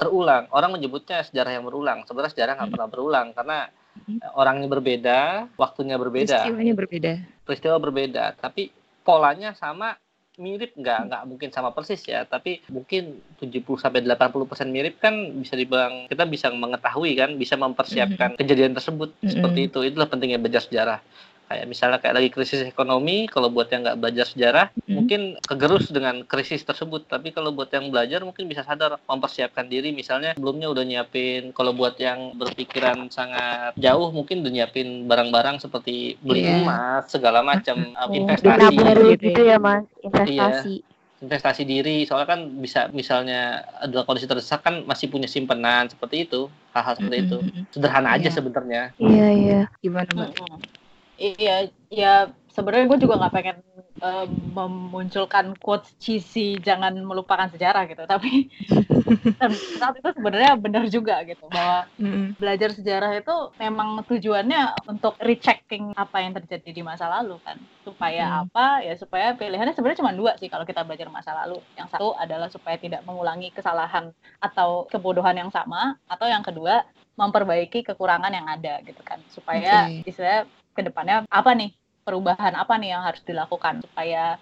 terulang. 0.00 0.44
Orang 0.48 0.70
menyebutnya 0.72 1.20
sejarah 1.20 1.52
yang 1.52 1.68
berulang. 1.68 2.08
Sebenarnya 2.08 2.32
sejarah 2.32 2.52
nggak 2.56 2.64
Hmm. 2.64 2.74
pernah 2.80 2.88
berulang 2.88 3.26
karena 3.36 3.58
Hmm. 3.94 4.18
orangnya 4.32 4.66
berbeda, 4.66 5.18
waktunya 5.54 6.00
berbeda, 6.00 6.40
Peristiwanya 6.40 6.74
berbeda. 6.74 7.12
peristiwa 7.44 7.76
berbeda, 7.76 8.24
tapi 8.34 8.72
polanya 9.04 9.52
sama 9.52 10.00
mirip 10.34 10.74
nggak 10.74 11.00
nggak 11.06 11.22
mungkin 11.30 11.48
sama 11.48 11.70
persis 11.70 12.02
ya 12.02 12.26
tapi 12.26 12.58
mungkin 12.66 13.22
70 13.38 13.78
sampai 13.78 14.02
80 14.02 14.50
persen 14.50 14.66
mirip 14.66 14.98
kan 14.98 15.14
bisa 15.30 15.54
dibilang 15.54 16.10
kita 16.10 16.26
bisa 16.26 16.50
mengetahui 16.50 17.14
kan 17.14 17.30
bisa 17.38 17.54
mempersiapkan 17.54 18.34
kejadian 18.34 18.74
tersebut 18.74 19.14
Mm-mm. 19.14 19.30
seperti 19.30 19.70
itu 19.70 19.86
itulah 19.86 20.10
pentingnya 20.10 20.42
belajar 20.42 20.66
sejarah 20.66 20.98
Kayak 21.44 21.66
misalnya 21.68 21.98
kayak 22.00 22.16
lagi 22.16 22.30
krisis 22.32 22.64
ekonomi, 22.64 23.28
kalau 23.28 23.52
buat 23.52 23.68
yang 23.68 23.84
nggak 23.84 24.00
belajar 24.00 24.24
sejarah, 24.24 24.66
Mm. 24.88 24.94
mungkin 24.96 25.20
kegerus 25.38 25.92
dengan 25.92 26.24
krisis 26.24 26.64
tersebut. 26.64 27.04
Tapi 27.04 27.30
kalau 27.30 27.52
buat 27.52 27.68
yang 27.68 27.92
belajar 27.92 28.24
mungkin 28.24 28.48
bisa 28.48 28.64
sadar 28.64 28.96
mempersiapkan 29.04 29.68
diri. 29.68 29.92
Misalnya 29.92 30.32
sebelumnya 30.32 30.72
udah 30.72 30.84
nyiapin, 30.84 31.52
kalau 31.52 31.76
buat 31.76 32.00
yang 32.00 32.32
berpikiran 32.34 33.12
sangat 33.12 33.76
jauh, 33.76 34.08
mungkin 34.08 34.40
udah 34.40 34.52
nyiapin 34.52 35.04
barang-barang 35.04 35.60
seperti 35.60 36.16
beli 36.18 36.48
Iya. 36.48 36.64
emas, 36.64 37.12
segala 37.12 37.44
macam 37.44 37.92
uh, 37.92 38.08
Oh, 38.08 38.12
investasi. 38.14 38.74
Gitu 38.74 39.26
gitu 39.28 39.40
ya 39.44 39.56
mas, 39.60 39.84
investasi. 40.00 40.74
investasi 41.24 41.64
diri 41.64 42.04
soalnya 42.04 42.28
kan 42.28 42.40
bisa 42.60 42.92
misalnya 42.92 43.64
adalah 43.80 44.04
kondisi 44.04 44.28
terdesak 44.28 44.60
kan 44.60 44.84
masih 44.84 45.08
punya 45.08 45.24
simpenan 45.24 45.88
seperti 45.88 46.28
itu 46.28 46.52
hal-hal 46.76 47.00
seperti 47.00 47.16
itu 47.24 47.38
sederhana 47.72 48.12
aja 48.12 48.28
Iya. 48.28 48.36
sebenarnya 48.36 48.82
Iya 49.00 49.26
iya. 49.32 49.60
Gimana 49.80 50.10
mbak? 50.12 50.36
Iya, 51.22 51.50
ya 51.98 52.06
sebenarnya 52.54 52.86
gue 52.90 52.98
juga 53.04 53.14
nggak 53.18 53.34
pengen 53.36 53.56
eh, 54.04 54.22
memunculkan 54.56 55.46
quotes 55.62 55.90
cheesy 56.02 56.40
jangan 56.66 56.92
melupakan 57.08 57.48
sejarah 57.54 57.82
gitu, 57.90 58.02
tapi 58.12 58.28
saat 59.80 59.94
itu 59.98 60.08
sebenarnya 60.16 60.52
benar 60.64 60.84
juga 60.90 61.14
gitu 61.28 61.44
bahwa 61.50 61.86
Mm, 61.98 62.34
belajar 62.34 62.70
sejarah 62.74 63.10
itu 63.22 63.30
memang 63.62 64.02
tujuannya 64.10 64.58
untuk 64.90 65.14
rechecking 65.22 65.94
apa 65.94 66.16
yang 66.18 66.32
terjadi 66.38 66.70
di 66.74 66.82
masa 66.82 67.06
lalu 67.06 67.38
kan. 67.46 67.58
Supaya 67.86 68.22
Hmm. 68.22 68.42
apa? 68.42 68.82
Ya 68.86 68.94
supaya 68.98 69.38
pilihannya 69.38 69.72
sebenarnya 69.74 70.02
cuma 70.02 70.14
dua 70.18 70.32
sih 70.40 70.50
kalau 70.50 70.66
kita 70.66 70.82
belajar 70.82 71.08
masa 71.14 71.30
lalu. 71.46 71.62
Yang 71.78 71.88
satu 71.94 72.12
adalah 72.18 72.48
supaya 72.50 72.76
tidak 72.82 73.06
mengulangi 73.06 73.54
kesalahan 73.54 74.10
atau 74.42 74.90
kebodohan 74.90 75.36
yang 75.46 75.50
sama 75.54 75.94
atau 76.10 76.26
yang 76.26 76.42
kedua 76.42 76.82
memperbaiki 77.14 77.86
kekurangan 77.86 78.32
yang 78.34 78.46
ada 78.50 78.82
gitu 78.82 79.00
kan. 79.06 79.22
Supaya 79.30 79.94
Oke. 79.94 80.02
istilahnya 80.02 80.50
ke 80.74 80.82
depannya 80.82 81.22
apa 81.30 81.50
nih 81.54 81.70
perubahan 82.04 82.52
apa 82.58 82.74
nih 82.76 82.88
yang 82.98 83.02
harus 83.06 83.22
dilakukan 83.24 83.80
supaya 83.80 84.36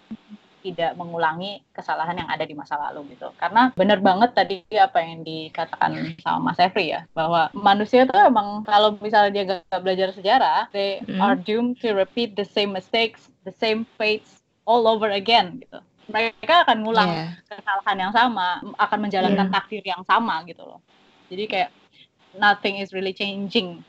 tidak 0.63 0.95
mengulangi 0.95 1.59
kesalahan 1.75 2.23
yang 2.23 2.31
ada 2.31 2.47
di 2.47 2.55
masa 2.55 2.79
lalu 2.79 3.19
gitu. 3.19 3.35
Karena 3.35 3.75
benar 3.75 3.99
banget 3.99 4.31
tadi 4.31 4.63
apa 4.79 5.03
yang 5.03 5.27
dikatakan 5.27 6.15
sama 6.23 6.55
Mas 6.55 6.59
Efri 6.63 6.95
ya, 6.95 7.03
bahwa 7.11 7.51
manusia 7.51 8.07
itu 8.07 8.15
emang 8.15 8.63
kalau 8.63 8.95
misalnya 9.03 9.31
dia 9.35 9.45
gak 9.59 9.83
belajar 9.83 10.09
sejarah, 10.15 10.71
they 10.71 11.03
Hmm. 11.03 11.19
are 11.19 11.35
doomed 11.35 11.83
to 11.83 11.91
repeat 11.99 12.39
the 12.39 12.47
same 12.47 12.71
mistakes, 12.71 13.27
the 13.43 13.51
same 13.59 13.83
fates 13.99 14.39
all 14.63 14.87
over 14.87 15.11
again 15.11 15.59
gitu. 15.59 15.83
Mereka 16.07 16.63
akan 16.67 16.87
ngulang 16.87 17.11
Iya. 17.11 17.27
kesalahan 17.51 17.99
yang 17.99 18.13
sama, 18.15 18.63
akan 18.79 18.99
menjalankan 19.03 19.51
Iya. 19.51 19.55
takdir 19.59 19.83
yang 19.83 20.03
sama 20.07 20.47
gitu 20.47 20.63
loh. 20.63 20.79
Jadi 21.27 21.45
kayak 21.51 21.71
nothing 22.39 22.79
is 22.79 22.95
really 22.95 23.13
changing 23.13 23.83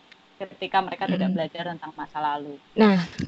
ketika 0.51 0.83
mereka 0.83 1.07
tidak 1.07 1.29
Mm. 1.31 1.35
belajar 1.35 1.63
tentang 1.75 1.91
masa 1.95 2.17
lalu. 2.19 2.53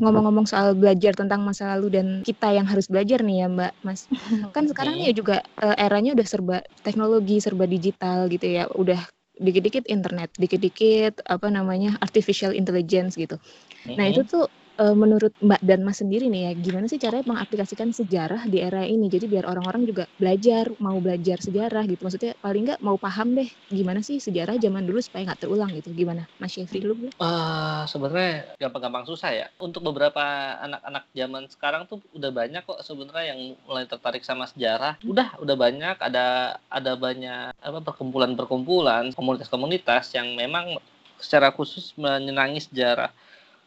Ngomong-ngomong 0.02 0.46
soal 0.50 0.74
belajar 0.76 1.14
tentang 1.16 1.42
masa 1.46 1.76
lalu 1.76 1.88
dan 2.02 2.08
kita 2.26 2.52
yang 2.52 2.66
harus 2.68 2.90
belajar 2.90 3.22
nih 3.22 3.46
ya 3.46 3.48
Mbak, 3.52 3.74
Mas. 3.86 4.08
Kan 4.56 4.66
sekarang 4.68 5.00
nih 5.00 5.14
juga 5.16 5.40
eh, 5.62 5.76
eranya 5.80 6.18
udah 6.18 6.28
serba 6.28 6.58
teknologi, 6.82 7.38
serba 7.40 7.66
digital 7.70 8.28
gitu 8.28 8.48
ya. 8.50 8.66
Udah 8.74 9.00
dikit-dikit 9.36 9.86
internet, 9.92 10.32
dikit-dikit 10.40 11.20
apa 11.28 11.48
namanya 11.52 12.00
artificial 12.00 12.56
intelligence 12.56 13.20
gitu. 13.20 13.36
Nah 13.84 14.08
itu 14.08 14.24
tuh 14.24 14.48
eh, 14.80 14.96
menurut 14.96 15.34
Mbak 15.40 15.62
dan 15.64 15.80
Mas 15.88 16.04
sendiri 16.04 16.28
nih 16.28 16.50
ya, 16.50 16.52
gimana 16.58 16.86
sih 16.92 17.00
caranya 17.00 17.26
mengaplikasikan 17.28 17.96
sejarah 17.96 18.48
di 18.50 18.60
era 18.60 18.84
ini? 18.84 19.08
Jadi 19.08 19.26
biar 19.32 19.48
orang-orang 19.48 19.88
juga 19.88 20.04
belajar, 20.20 20.72
mau 20.84 21.00
belajar 21.00 21.40
sejarah 21.40 21.84
gitu. 21.88 22.02
Maksudnya 22.04 22.34
paling 22.44 22.64
nggak 22.68 22.82
mau 22.84 23.00
paham 23.00 23.38
deh 23.38 23.48
gimana 23.72 24.04
sih 24.04 24.20
sejarah 24.20 24.60
zaman 24.60 24.84
dulu 24.84 25.00
supaya 25.00 25.32
nggak 25.32 25.48
terulang 25.48 25.72
gitu. 25.76 25.92
Gimana, 25.96 26.28
Mas 26.42 26.56
Syafri 26.56 26.84
dulu? 26.84 27.08
boleh? 27.08 27.14
Eh, 27.16 27.84
sebenarnya 27.88 28.32
gampang-gampang 28.60 29.06
susah 29.08 29.32
ya. 29.32 29.48
Untuk 29.62 29.82
beberapa 29.86 30.22
anak-anak 30.60 31.04
zaman 31.16 31.44
sekarang 31.52 31.82
tuh 31.88 32.00
udah 32.16 32.32
banyak 32.32 32.62
kok 32.66 32.82
sebenarnya 32.84 33.36
yang 33.36 33.40
mulai 33.68 33.86
tertarik 33.88 34.24
sama 34.24 34.50
sejarah. 34.50 35.00
Udah, 35.06 35.38
udah 35.40 35.56
banyak 35.56 35.96
ada 36.02 36.58
ada 36.68 36.92
banyak 36.98 37.56
apa 37.56 37.80
perkumpulan-perkumpulan, 37.84 39.14
komunitas-komunitas 39.14 40.12
yang 40.18 40.34
memang 40.36 40.80
secara 41.20 41.52
khusus 41.54 41.96
menyenangi 41.96 42.60
sejarah. 42.60 43.12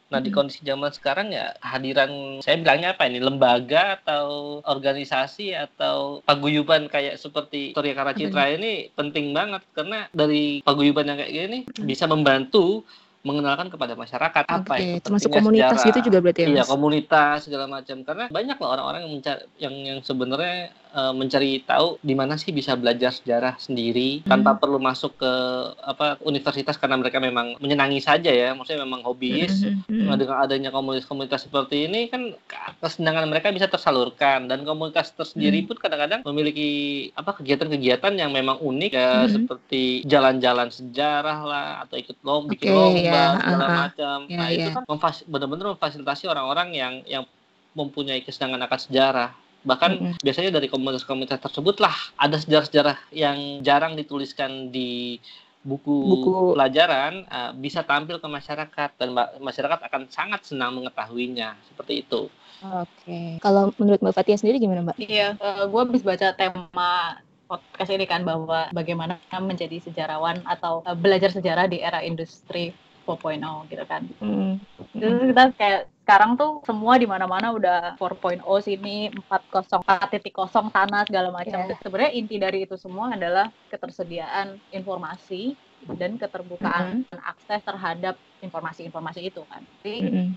Nah, 0.09 0.25
di 0.25 0.33
Mhm. 0.33 0.37
kondisi 0.41 0.65
zaman 0.65 0.89
sekarang 0.89 1.29
ya 1.29 1.53
kehadiran 1.61 2.41
saya 2.41 2.57
bilangnya 2.57 2.97
apa 2.97 3.05
ini 3.05 3.21
lembaga 3.21 4.01
atau 4.01 4.59
organisasi 4.65 5.53
atau 5.53 6.25
paguyuban 6.25 6.89
kayak 6.89 7.21
seperti 7.21 7.77
Surya 7.77 7.93
Kara 7.93 8.17
Citra 8.17 8.49
ini 8.49 8.89
penting 8.89 9.37
banget 9.37 9.61
karena 9.77 10.09
dari 10.09 10.65
paguyuban 10.65 11.05
yang 11.05 11.21
kayak 11.21 11.33
gini 11.35 11.59
Mhm. 11.69 11.85
bisa 11.85 12.09
membantu 12.09 12.89
mengenalkan 13.21 13.69
kepada 13.69 13.93
masyarakat 13.93 14.45
apa 14.47 14.75
Oke, 14.79 14.97
itu 14.97 15.05
termasuk 15.05 15.29
komunitas 15.29 15.77
sejarah. 15.77 15.89
gitu 15.93 15.99
juga 16.09 16.19
berarti 16.23 16.41
ya, 16.41 16.49
Iya, 16.49 16.63
komunitas 16.65 17.37
segala 17.45 17.67
macam. 17.69 17.97
Karena 18.01 18.25
banyak 18.31 18.57
loh 18.57 18.69
orang-orang 18.71 19.01
yang 19.05 19.13
mencari 19.13 19.43
yang 19.59 19.75
yang 19.75 19.99
sebenarnya 20.01 20.73
eh, 20.99 21.13
mencari 21.15 21.63
tahu 21.63 21.95
di 22.01 22.13
mana 22.13 22.35
sih 22.35 22.51
bisa 22.51 22.75
belajar 22.75 23.15
sejarah 23.15 23.55
sendiri 23.57 24.25
tanpa 24.25 24.51
Hmm. 24.51 24.59
perlu 24.59 24.79
masuk 24.81 25.15
ke 25.15 25.33
apa 25.81 26.19
universitas 26.23 26.75
karena 26.75 26.97
mereka 26.97 27.19
memang 27.19 27.55
menyenangi 27.59 28.01
saja 28.01 28.29
ya, 28.29 28.51
maksudnya 28.51 28.83
memang 28.83 29.03
hobis. 29.03 29.63
Mhm, 29.63 29.87
mhm, 29.87 29.99
Nah, 30.01 30.15
mhm. 30.15 30.19
dengan 30.19 30.37
adanya 30.41 30.71
komunitas-komunitas 30.71 31.41
seperti 31.45 31.87
ini 31.87 32.01
kan 32.07 32.35
kesenangan 32.77 33.25
mereka 33.25 33.49
bisa 33.49 33.67
tersalurkan 33.67 34.45
dan 34.45 34.65
komunitas 34.65 35.13
tersendiri 35.13 35.63
Hmm. 35.63 35.69
pun 35.69 35.77
kadang-kadang 35.79 36.21
memiliki 36.25 36.71
apa 37.15 37.31
kegiatan-kegiatan 37.33 38.13
yang 38.13 38.31
memang 38.31 38.59
unik 38.59 38.91
ya 38.91 39.13
Mhm. 39.23 39.31
seperti 39.31 39.83
jalan-jalan 40.05 40.69
sejarah 40.69 41.39
lah 41.41 41.67
atau 41.85 41.95
ikut 41.95 42.17
lomba 42.21 42.51
bikin 42.51 42.67
Oke, 42.67 42.75
lomba 42.75 42.99
ya, 42.99 43.25
segala 43.37 43.65
ah. 43.65 43.77
macam. 43.79 44.19
Ya, 44.27 44.37
Nah, 44.37 44.49
itu 44.49 44.65
ya. 44.65 44.75
kan 44.75 44.85
memfas- 44.85 45.25
benar-benar 45.25 45.67
memfasilitasi 45.71 46.25
orang-orang 46.27 46.69
yang 46.73 46.95
yang 47.05 47.25
mempunyai 47.71 48.19
kesenangan 48.21 48.65
akan 48.65 48.81
sejarah. 48.81 49.31
Bahkan 49.69 49.91
Mhm. 50.01 50.15
biasanya 50.25 50.51
dari 50.57 50.73
komunitas-komunitas 50.73 51.45
tersebut 51.45 51.77
lah 51.85 51.93
ada 52.17 52.41
sejarah-sejarah 52.41 52.97
yang 53.13 53.61
jarang 53.61 53.93
dituliskan 53.93 54.73
di 54.73 55.21
buku, 55.61 55.93
Buku. 55.93 56.33
pelajaran 56.57 57.29
uh, 57.29 57.53
bisa 57.53 57.85
tampil 57.85 58.17
ke 58.17 58.25
masyarakat 58.25 58.91
dan 58.97 59.09
ma- 59.13 59.29
masyarakat 59.37 59.77
akan 59.85 60.09
sangat 60.09 60.41
senang 60.49 60.81
mengetahuinya 60.81 61.61
seperti 61.69 62.09
itu. 62.09 62.33
Oke. 62.65 63.37
Kalau 63.45 63.77
menurut 63.77 64.01
Mbak 64.01 64.17
Fatia 64.17 64.41
sendiri 64.41 64.57
gimana, 64.57 64.81
Mbak? 64.83 64.97
Iya, 64.97 65.37
gue 65.69 65.81
habis 65.85 66.01
baca 66.01 66.33
tema 66.33 67.21
podcast 67.49 67.91
ini 67.93 68.05
kan 68.05 68.25
bahwa 68.25 68.69
bagaimana 68.73 69.21
menjadi 69.41 69.81
sejarawan 69.81 70.41
atau 70.49 70.81
eh, 70.85 70.97
belajar 70.97 71.33
sejarah 71.33 71.69
di 71.69 71.81
era 71.81 72.01
industri 72.01 72.73
4.0 73.09 73.69
gitu 73.73 73.85
kan. 73.89 74.03
Mhm. 74.21 74.53
Terus 74.97 75.15
kita 75.33 75.45
kayak 75.57 75.81
sekarang 76.09 76.41
tuh 76.41 76.65
semua 76.65 76.97
di 76.97 77.05
mana-mana 77.05 77.53
udah 77.53 78.01
4.0 78.01 78.41
sini 78.65 79.13
4.0 79.13 79.77
4.0 79.77 80.73
tanah 80.73 81.05
segala 81.05 81.29
macam. 81.29 81.69
Iya. 81.69 81.77
Sebenarnya 81.85 82.13
inti 82.17 82.41
dari 82.41 82.65
itu 82.65 82.81
semua 82.81 83.13
adalah 83.13 83.53
ketersediaan 83.69 84.57
informasi 84.73 85.53
dan 85.85 86.17
keterbukaan 86.17 87.05
akses 87.13 87.61
terhadap 87.61 88.17
informasi-informasi 88.41 89.21
itu 89.29 89.45
kan. 89.45 89.69
Jadi 89.85 89.95
Mhm. 90.01 90.17
eh, 90.17 90.29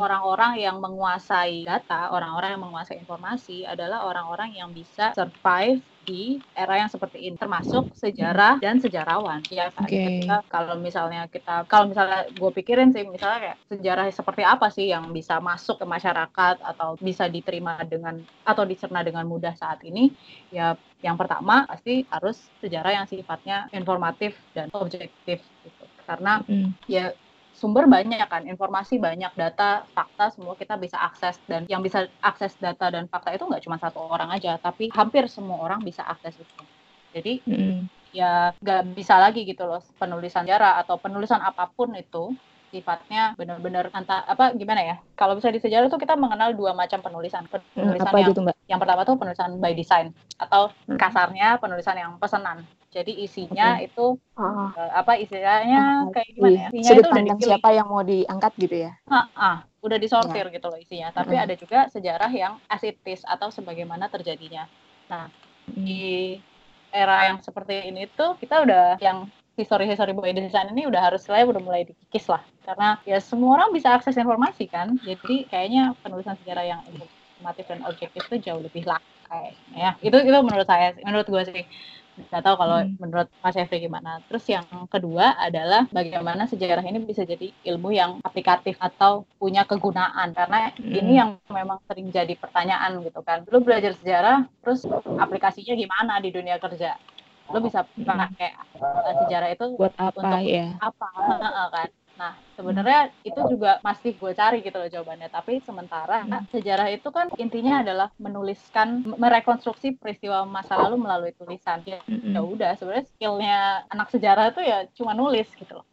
orang-orang 0.00 0.52
yang 0.64 0.76
menguasai 0.80 1.68
data, 1.68 2.08
orang-orang 2.16 2.56
yang 2.56 2.62
menguasai 2.66 2.96
informasi 3.02 3.68
adalah 3.68 4.08
orang-orang 4.08 4.56
yang 4.56 4.70
bisa 4.72 5.12
survive 5.12 5.84
di 6.00 6.40
era 6.56 6.80
yang 6.80 6.88
seperti 6.88 7.28
ini, 7.28 7.36
termasuk 7.36 7.92
sejarah 7.92 8.56
dan 8.64 8.80
sejarawan. 8.80 9.44
Ya 9.52 9.68
kan? 9.76 10.00
Ketika 10.00 10.40
kalau 10.48 10.80
misalnya 10.80 11.28
kita, 11.28 11.68
kalau 11.68 11.92
misalnya 11.92 12.32
gue 12.32 12.50
pikirin 12.56 12.88
sih, 12.96 13.04
misalnya 13.04 13.38
kayak 13.44 13.58
sejarah 13.68 14.04
seperti 14.08 14.42
apa 14.42 14.66
sih 14.72 14.88
yang 14.88 15.12
bisa 15.12 15.38
masuk 15.44 15.76
ke 15.82 15.86
masyarakat 15.86 16.54
atau 16.64 16.96
bisa 17.00 17.28
diterima 17.28 17.84
dengan 17.84 18.24
atau 18.40 18.64
dicerna 18.64 19.04
dengan 19.04 19.28
mudah 19.28 19.52
saat 19.52 19.84
ini, 19.84 20.16
ya 20.48 20.74
yang 21.04 21.16
pertama 21.20 21.64
pasti 21.68 22.04
harus 22.12 22.52
sejarah 22.60 22.92
yang 23.04 23.06
sifatnya 23.08 23.68
informatif 23.72 24.40
dan 24.56 24.68
objektif 24.72 25.44
gitu. 25.64 25.84
Karena 26.08 26.40
Mhm. 26.48 26.76
ya 26.88 27.12
sumber 27.52 27.84
banyak 27.90 28.22
kan, 28.30 28.42
informasi 28.46 28.96
banyak, 29.02 29.32
data, 29.34 29.84
fakta 29.92 30.30
semua 30.34 30.54
kita 30.54 30.78
bisa 30.78 30.96
akses 31.02 31.36
dan 31.50 31.66
yang 31.66 31.82
bisa 31.82 32.06
akses 32.22 32.56
data 32.56 32.88
dan 32.94 33.10
fakta 33.10 33.34
itu 33.34 33.44
nggak 33.46 33.62
cuma 33.66 33.76
satu 33.82 34.00
orang 34.06 34.30
aja, 34.32 34.56
tapi 34.62 34.88
hampir 34.94 35.26
semua 35.26 35.58
orang 35.60 35.82
bisa 35.82 36.02
akses 36.06 36.38
itu. 36.40 36.62
Jadi 37.10 37.42
Mhm. 37.46 37.90
ya 38.10 38.50
nggak 38.58 38.80
bisa 38.98 39.14
lagi 39.22 39.46
gitu 39.46 39.62
loh 39.70 39.78
penulisan 39.98 40.42
sejarah 40.42 40.82
atau 40.82 40.98
penulisan 40.98 41.38
apa 41.42 41.70
pun 41.70 41.94
itu 41.94 42.34
sifatnya 42.70 43.34
benar-benar 43.38 43.90
anta 43.94 44.22
apa 44.26 44.54
gimana 44.54 44.82
ya 44.82 44.96
kalau 45.18 45.34
bisa 45.38 45.50
di 45.50 45.58
sejarah 45.58 45.86
tuh 45.90 45.98
kita 45.98 46.14
mengenal 46.14 46.54
dua 46.54 46.70
macam 46.74 47.02
penulisan 47.02 47.46
Hmm, 47.50 47.62
penulisan 47.74 48.10
apa 48.10 48.18
yang 48.18 48.30
gitu, 48.34 48.40
Mbak? 48.46 48.56
yang 48.70 48.78
pertama 48.82 49.00
tuh 49.06 49.14
penulisan 49.18 49.50
by 49.62 49.72
design 49.74 50.06
atau 50.38 50.70
Hmm. 50.86 50.98
kasarnya 50.98 51.58
penulisan 51.62 51.96
yang 51.98 52.12
pesanan 52.18 52.66
jadi 52.90 53.12
isinya 53.14 53.78
itu 53.78 54.18
Oh, 54.40 54.72
eh, 54.72 54.90
apa 54.96 55.12
istilahnya 55.20 56.08
Oh, 56.08 56.10
kayak 56.16 56.28
gimana 56.32 56.56
ya 56.56 56.68
Di 56.72 56.80
isinya 56.80 56.90
sudut 56.90 57.02
itu 57.04 57.08
udah 57.08 57.12
pandang 57.12 57.38
dipilih 57.38 57.50
siapa 57.60 57.68
yang 57.76 57.86
mau 57.92 58.02
diangkat 58.02 58.52
gitu 58.56 58.76
ya? 58.88 58.92
Ah, 59.10 59.26
ah, 59.36 59.56
udah 59.84 59.98
disortir 60.00 60.44
gitu 60.48 60.66
loh 60.70 60.78
isinya. 60.80 61.08
Tapi 61.12 61.34
Mm. 61.36 61.44
ada 61.44 61.54
juga 61.60 61.78
sejarah 61.92 62.30
yang 62.32 62.52
as 62.72 62.82
it 62.86 62.96
is 63.04 63.20
atau 63.26 63.48
sebagaimana 63.52 64.08
terjadinya. 64.08 64.64
Mhm. 65.10 65.28
Di 65.76 66.04
era 66.90 67.30
yang 67.30 67.38
seperti 67.44 67.90
ini 67.90 68.08
tuh 68.18 68.34
kita 68.40 68.66
udah 68.66 68.98
yang 68.98 69.28
history-history 69.60 70.16
by 70.16 70.32
design 70.32 70.72
ini 70.72 70.88
udah 70.88 71.00
harus 71.12 71.22
lah 71.28 71.44
udah 71.44 71.60
mulai 71.60 71.84
dikikis 71.84 72.26
lah. 72.32 72.40
Karena 72.64 72.96
ya 73.04 73.18
semua 73.20 73.60
orang 73.60 73.70
bisa 73.76 73.92
akses 73.92 74.16
informasi 74.16 74.66
kan. 74.72 74.96
Jadi 75.04 75.46
kayaknya 75.52 75.92
penulisan 76.00 76.34
sejarah 76.40 76.64
yang 76.64 76.80
informatif 76.88 77.64
dan 77.68 77.80
objektif 77.84 78.22
itu 78.30 78.36
jauh 78.50 78.62
lebih 78.64 78.88
lah 78.88 78.98
kayaknya 79.28 79.78
ya. 79.78 79.90
Itu 80.00 80.16
itu 80.22 80.38
menurut 80.42 80.66
saya, 80.66 80.96
menurut 81.04 81.26
gue 81.28 81.42
sih. 81.50 81.64
Nggak 82.28 82.42
tahu 82.42 82.56
kalau 82.56 82.78
Hmm. 82.80 82.94
menurut 82.96 83.28
Mas 83.38 83.56
Efri 83.56 83.80
gimana. 83.80 84.20
Terus 84.26 84.44
yang 84.46 84.66
kedua 84.86 85.32
adalah 85.36 85.88
bagaimana 85.88 86.44
sejarah 86.44 86.82
ini 86.82 87.00
bisa 87.00 87.22
jadi 87.22 87.48
ilmu 87.64 87.90
yang 87.90 88.20
aplikatif 88.20 88.76
atau 88.76 89.24
punya 89.36 89.64
kegunaan. 89.64 90.30
Karena 90.30 90.68
ini 90.76 91.12
Hmm. 91.14 91.20
yang 91.20 91.30
memang 91.48 91.78
sering 91.84 92.10
jadi 92.10 92.34
pertanyaan 92.34 93.00
gitu 93.00 93.20
kan. 93.20 93.46
Lu 93.46 93.60
belajar 93.60 93.94
sejarah, 93.94 94.44
terus 94.60 94.84
aplikasinya 95.16 95.72
gimana 95.72 96.18
di 96.18 96.28
dunia 96.28 96.56
kerja? 96.56 96.94
Lu 97.50 97.58
bisa 97.58 97.82
pakai 97.82 98.54
uh, 98.78 99.12
sejarah 99.24 99.50
itu 99.50 99.74
Buat 99.74 99.98
apa 99.98 100.18
Untuk- 100.22 100.46
ya? 100.46 100.66
apa 100.78 101.06
kan? 101.68 101.88
Nah, 102.20 102.36
sebenarnya 102.52 103.16
itu 103.24 103.40
juga 103.48 103.80
masih 103.80 104.12
gue 104.20 104.32
cari 104.36 104.60
gitu 104.60 104.76
loh 104.76 104.92
jawabannya. 104.92 105.32
Tapi 105.32 105.64
sementara 105.64 106.20
Hmm. 106.20 106.44
sejarah 106.52 106.92
itu 106.92 107.08
kan 107.08 107.32
intinya 107.40 107.80
adalah 107.80 108.12
menuliskan, 108.20 109.00
merekonstruksi 109.16 109.96
peristiwa 109.96 110.44
masa 110.44 110.76
lalu 110.76 111.00
melalui 111.00 111.32
tulisan. 111.32 111.80
Ya, 111.88 111.96
ya 112.04 112.40
udah, 112.44 112.76
sebenarnya 112.76 113.06
skillnya 113.08 113.56
anak 113.88 114.12
sejarah 114.12 114.52
itu 114.52 114.60
ya 114.60 114.78
cuma 114.92 115.16
nulis 115.16 115.48
gitu 115.56 115.80
loh. 115.80 115.86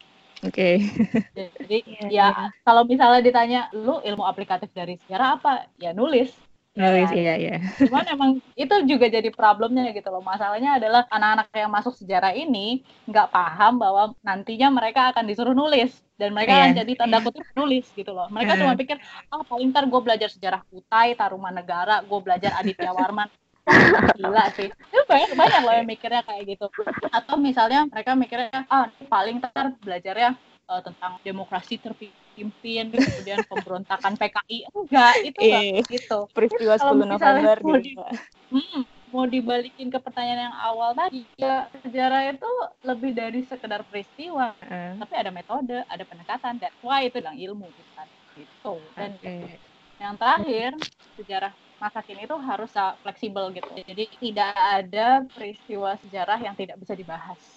Oke. 0.43 0.83
Jadi 1.31 1.77
Iya, 1.87 2.07
ya 2.11 2.27
kalau 2.67 2.83
misalnya 2.83 3.21
ditanya 3.23 3.61
lu 3.71 4.03
ilmu 4.03 4.27
aplikatif 4.27 4.67
dari 4.75 4.99
sejarah 4.99 5.39
apa? 5.39 5.71
Ya 5.79 5.95
nulis. 5.95 6.35
Nulis 6.77 7.09
iya 7.09 7.33
iya. 7.41 7.55
Cuman 7.89 8.05
emang 8.05 8.31
itu 8.53 8.75
juga 8.85 9.09
jadi 9.09 9.33
problemnya 9.33 9.89
gitu 9.97 10.13
loh. 10.13 10.21
Masalahnya 10.21 10.77
adalah 10.77 11.09
anak-anak 11.09 11.49
yang 11.57 11.71
masuk 11.73 11.97
sejarah 11.97 12.37
ini 12.37 12.85
nggak 13.09 13.33
paham 13.33 13.81
bahwa 13.81 14.13
nantinya 14.21 14.69
mereka 14.69 15.09
akan 15.09 15.25
disuruh 15.25 15.57
nulis 15.57 15.97
dan 16.21 16.37
mereka 16.37 16.53
Iya. 16.53 16.61
akan 16.61 16.73
jadi 16.85 16.91
tanda 16.93 17.17
kutip 17.25 17.45
nulis 17.57 17.85
gitu 17.97 18.13
loh. 18.13 18.29
Mereka 18.29 18.61
cuma 18.61 18.77
pikir, 18.77 19.01
ah 19.33 19.41
paling 19.41 19.73
ntar 19.73 19.89
gue 19.89 20.01
belajar 20.01 20.29
sejarah 20.29 20.61
Kutai, 20.69 21.17
Tarumanegara, 21.17 22.05
gue 22.05 22.19
belajar 22.21 22.53
Aditya 22.61 22.93
Warman. 22.93 23.29
Gila 24.15 24.45
sih. 24.55 24.69
Itu 24.71 25.03
banyak 25.09 25.35
banyak 25.35 25.61
loh 25.65 25.73
yang 25.75 25.87
mikirnya 25.89 26.21
kayak 26.23 26.55
gitu. 26.55 26.71
Atau 27.11 27.35
misalnya 27.41 27.83
mereka 27.89 28.15
mikirnya, 28.15 28.63
ah 28.69 28.87
paling 29.09 29.41
ntar 29.43 29.75
belajarnya 29.81 30.37
eh, 30.67 30.81
tentang 30.83 31.11
demokrasi 31.23 31.79
terpimpin, 31.79 32.91
kemudian 32.91 33.39
pemberontakan 33.47 34.13
PKI. 34.19 34.67
Enggak, 34.75 35.13
itu 35.23 35.39
enggak 35.39 35.63
Iya. 35.63 35.81
gitu. 35.87 36.19
Peristiwa 36.35 36.73
Kalau 36.75 36.93
10 36.93 37.07
misalnya 37.07 37.41
November 37.43 37.57
mau 37.63 37.75
gitu. 37.79 37.97
Mbak. 37.97 38.11
Hmm, 38.47 38.81
mau 39.11 39.25
dibalikin 39.27 39.87
ke 39.87 39.99
pertanyaan 40.03 40.51
yang 40.51 40.57
awal 40.59 40.91
tadi, 40.91 41.23
ya 41.39 41.71
sejarah 41.83 42.31
itu 42.31 42.51
lebih 42.83 43.11
dari 43.15 43.43
sekedar 43.47 43.83
peristiwa, 43.87 44.55
Heeh. 44.63 44.99
tapi 44.99 45.13
ada 45.15 45.31
metode, 45.31 45.77
ada 45.87 46.03
pendekatan, 46.03 46.59
that's 46.59 46.75
why 46.83 47.07
itu 47.07 47.19
bilang 47.19 47.35
ilmu 47.35 47.67
gitu 47.71 47.91
kan. 47.95 48.07
Gitu. 48.35 48.73
Dan 48.95 49.11
Oke. 49.15 49.59
yang 49.97 50.13
terakhir, 50.19 50.71
sejarah 51.17 51.51
masa 51.77 52.01
kini 52.01 52.25
itu 52.25 52.37
harus 52.41 52.73
uh, 52.75 52.97
fleksibel 53.01 53.53
gitu. 53.53 53.69
Jadi 53.85 54.05
tidak 54.17 54.53
ada 54.57 55.23
peristiwa 55.29 55.93
sejarah 56.01 56.39
yang 56.41 56.55
tidak 56.57 56.77
bisa 56.81 56.93
dibahas. 56.97 57.56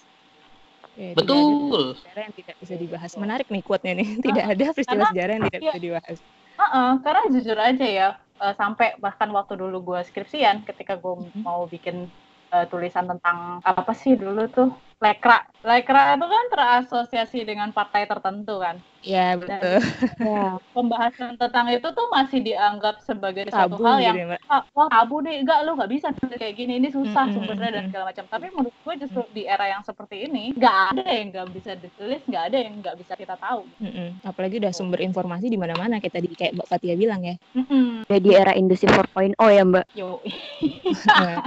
Tidak 0.91 1.13
ada 1.13 1.17
Betul. 1.17 1.83
sejarah 1.95 2.21
yang 2.21 2.35
tidak 2.35 2.55
bisa 2.59 2.73
dibahas. 2.75 3.11
Menarik 3.15 3.47
nih 3.47 3.61
quote-nya 3.61 3.93
nih. 3.95 4.07
Tidak 4.25 4.45
ada 4.45 4.65
peristiwa 4.71 4.95
karena- 4.97 5.09
sejarah 5.09 5.33
yang 5.33 5.45
tidak 5.47 5.59
iya. 5.59 5.67
bisa 5.67 5.79
dibahas. 5.79 6.17
Heeh, 6.51 6.91
karena 6.99 7.21
jujur 7.31 7.57
aja 7.57 7.87
ya, 7.87 8.09
eh, 8.37 8.53
sampai 8.53 8.87
bahkan 8.97 9.29
waktu 9.29 9.53
dulu 9.55 9.77
gue 9.81 9.99
skripsian, 10.03 10.61
ketika 10.61 10.93
gue 10.95 11.13
Mhm. 11.17 11.41
mau 11.41 11.63
bikin 11.65 12.11
eh, 12.51 12.67
tulisan 12.67 13.07
tentang 13.07 13.63
apa 13.63 13.95
sih 13.95 14.13
dulu 14.13 14.43
tuh 14.45 14.75
lekra, 15.01 15.37
lekra 15.61 16.13
itu 16.13 16.25
kan 16.25 16.45
terasosiasi 16.53 17.41
dengan 17.41 17.73
partai 17.73 18.05
tertentu 18.05 18.61
kan. 18.61 18.77
Ya, 19.01 19.33
betul. 19.33 19.81
Ya. 20.21 20.61
Pembahasan 20.77 21.33
tentang 21.33 21.65
itu 21.73 21.89
tuh 21.89 22.05
masih 22.13 22.37
dianggap 22.37 23.01
sebagai 23.01 23.49
Tabu 23.49 23.81
suatu 23.81 23.89
hal 23.89 23.97
gitu 23.97 24.05
yang 24.05 24.15
ya, 24.15 24.25
Mbak. 24.29 24.39
ah, 24.45 24.61
wah 24.77 24.87
tabu 24.93 25.25
deh, 25.25 25.41
enggak 25.41 25.65
lu 25.65 25.73
nggak 25.73 25.89
bisa 25.89 26.07
kayak 26.37 26.53
gini, 26.53 26.77
ini 26.77 26.93
susah 26.93 27.25
Mm, 27.25 27.29
mm, 27.29 27.33
sumbernya 27.33 27.65
dan 27.65 27.73
mm, 27.73 27.81
mm. 27.81 27.89
segala 27.89 28.03
macam. 28.13 28.25
Tapi 28.29 28.45
menurut 28.53 28.77
gue 28.77 28.95
justru 29.01 29.21
di 29.33 29.43
era 29.49 29.65
yang 29.65 29.81
seperti 29.81 30.29
ini, 30.29 30.53
nggak 30.53 30.77
ada 30.93 31.05
yang 31.09 31.27
nggak 31.33 31.47
bisa 31.49 31.71
ditulis, 31.73 32.21
nggak 32.29 32.43
ada 32.53 32.57
yang 32.61 32.73
nggak 32.77 32.95
bisa 33.01 33.13
kita 33.17 33.35
tahu. 33.41 33.65
Mm-mm. 33.81 34.21
Apalagi 34.21 34.61
udah 34.61 34.69
sumber 34.69 35.01
informasi 35.01 35.49
di 35.49 35.57
mana-mana 35.57 35.97
kayak 35.97 36.13
tadi 36.13 36.29
kayak 36.31 36.53
Mbak 36.53 36.67
Fatia 36.69 36.93
bilang 36.93 37.25
ya. 37.25 37.35
Mm-mm. 37.57 38.05
Udah 38.05 38.19
di 38.21 38.31
era 38.37 38.53
industri 38.53 38.85
4.0 38.85 39.33
ya 39.49 39.63
Mbak. 39.65 39.85
Yo, 39.97 40.21
Nah, 41.17 41.41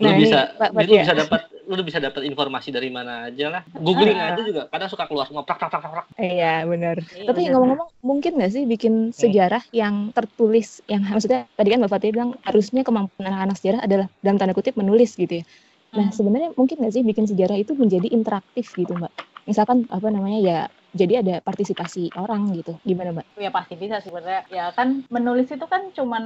Lu 0.00 0.10
bisa 0.18 0.58
Mbak 0.58 0.70
lu 0.70 0.76
Fatia. 0.82 1.02
bisa 1.06 1.14
dapat 1.14 1.40
lu 1.70 1.82
bisa 1.86 2.02
dapat 2.02 2.26
informasi 2.26 2.74
dari 2.74 2.90
mana 2.90 3.30
aja 3.30 3.46
lah. 3.46 3.62
Googling 3.70 4.18
Ah. 4.18 4.34
aja 4.34 4.42
juga 4.42 4.66
kadang 4.66 4.90
suka 4.90 5.06
keluar 5.06 5.24
semua 5.24 5.46
prak 5.46 5.62
prak 5.62 5.70
prak 5.70 5.82
prak. 5.86 6.06
Iya 6.18 6.66
benar. 6.66 6.96
Iya, 7.14 7.30
Tapi 7.30 7.40
ngomong-ngomong, 7.48 7.88
mungkin 8.02 8.32
nggak 8.36 8.50
sih 8.50 8.62
bikin 8.66 9.14
sejarah 9.14 9.62
yang 9.70 10.10
tertulis, 10.10 10.82
yang 10.90 11.06
maksudnya 11.06 11.46
tadi 11.54 11.68
kan 11.70 11.78
Mbak 11.78 11.90
Fatia 11.90 12.10
bilang 12.10 12.30
harusnya 12.42 12.82
kemampuan 12.82 13.30
anak-anak 13.30 13.56
sejarah 13.56 13.80
adalah 13.86 14.06
dalam 14.20 14.36
tanda 14.36 14.52
kutip 14.52 14.74
menulis 14.74 15.14
gitu 15.14 15.40
ya. 15.40 15.44
Nah 15.90 16.06
Hmm. 16.06 16.14
sebenarnya 16.14 16.50
mungkin 16.54 16.82
nggak 16.82 16.94
sih 16.94 17.02
bikin 17.02 17.24
sejarah 17.26 17.54
itu 17.54 17.72
menjadi 17.74 18.10
interaktif 18.10 18.66
gitu 18.74 18.94
Mbak? 18.94 19.12
Misalkan 19.46 19.86
apa 19.90 20.06
namanya 20.10 20.38
ya, 20.38 20.58
jadi 20.90 21.22
ada 21.22 21.34
partisipasi 21.40 22.10
orang 22.18 22.50
gitu. 22.58 22.74
Gimana 22.82 23.14
Mbak? 23.14 23.26
ya 23.40 23.50
pasti 23.54 23.74
bisa 23.78 24.02
sebenarnya. 24.02 24.42
Ya 24.50 24.64
kan 24.74 25.06
menulis 25.08 25.48
itu 25.48 25.66
kan 25.70 25.88
cuman 25.94 26.24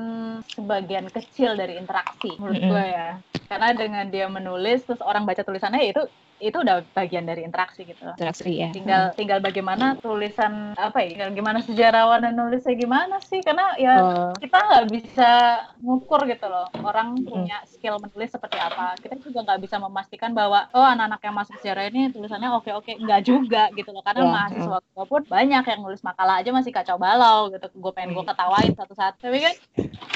sebagian 0.50 1.06
kecil 1.12 1.54
dari 1.54 1.76
interaksi 1.78 2.34
menurut 2.40 2.62
gue 2.64 2.84
ya. 2.90 3.08
Karena 3.46 3.68
dengan 3.76 4.04
dia 4.08 4.26
menulis 4.26 4.82
terus 4.88 5.04
orang 5.04 5.28
baca 5.28 5.44
tulisannya 5.44 5.84
ya 5.84 5.90
itu 5.94 6.04
itu 6.42 6.60
udah 6.60 6.82
bagian 6.92 7.24
dari 7.24 7.46
interaksi 7.46 7.86
gitu. 7.86 8.04
Interaksi 8.18 8.50
ya. 8.50 8.68
tinggal 8.74 9.02
tinggal 9.14 9.38
bagaimana 9.38 9.94
tulisan 10.02 10.74
apa 10.74 11.00
ya 11.00 11.14
tinggal 11.14 11.30
gimana 11.30 11.62
sejarawan 11.62 12.26
dan 12.26 12.34
nulisnya 12.34 12.74
gimana 12.74 13.16
sih? 13.22 13.40
Karena 13.40 13.72
ya 13.78 13.92
Oh, 13.94 14.32
kita 14.42 14.58
nggak 14.58 14.86
bisa 14.90 15.30
ngukur 15.78 16.26
gitu 16.26 16.50
loh 16.50 16.66
orang 16.82 17.14
punya 17.22 17.62
skill 17.70 18.02
menulis 18.02 18.34
seperti 18.34 18.58
apa. 18.58 18.98
Kita 18.98 19.14
juga 19.22 19.46
nggak 19.46 19.60
bisa 19.62 19.76
memastikan 19.78 20.34
bahwa 20.34 20.66
oh 20.74 20.82
anak-anak 20.82 21.20
yang 21.22 21.36
masuk 21.38 21.54
sejarah 21.62 21.86
ini 21.86 22.10
tulisannya 22.10 22.50
oke 22.50 22.70
oke 22.74 22.92
nggak 22.98 23.20
juga 23.22 23.70
gitu 23.72 23.94
loh 23.94 24.02
karena 24.02 24.22
Ya, 24.24 24.30
mahasiswa 24.54 24.78
gue 24.80 25.04
pun 25.04 25.22
banyak 25.24 25.64
yang 25.64 25.80
nulis 25.80 26.00
makalah 26.00 26.38
aja 26.38 26.50
masih 26.50 26.70
kacau 26.70 26.96
balau 26.96 27.50
gitu 27.50 27.66
gue 27.68 27.92
pengen 27.92 28.12
gue 28.12 28.24
ketawain 28.24 28.72
satu-satu 28.72 29.18
tapi 29.20 29.38
kan 29.40 29.54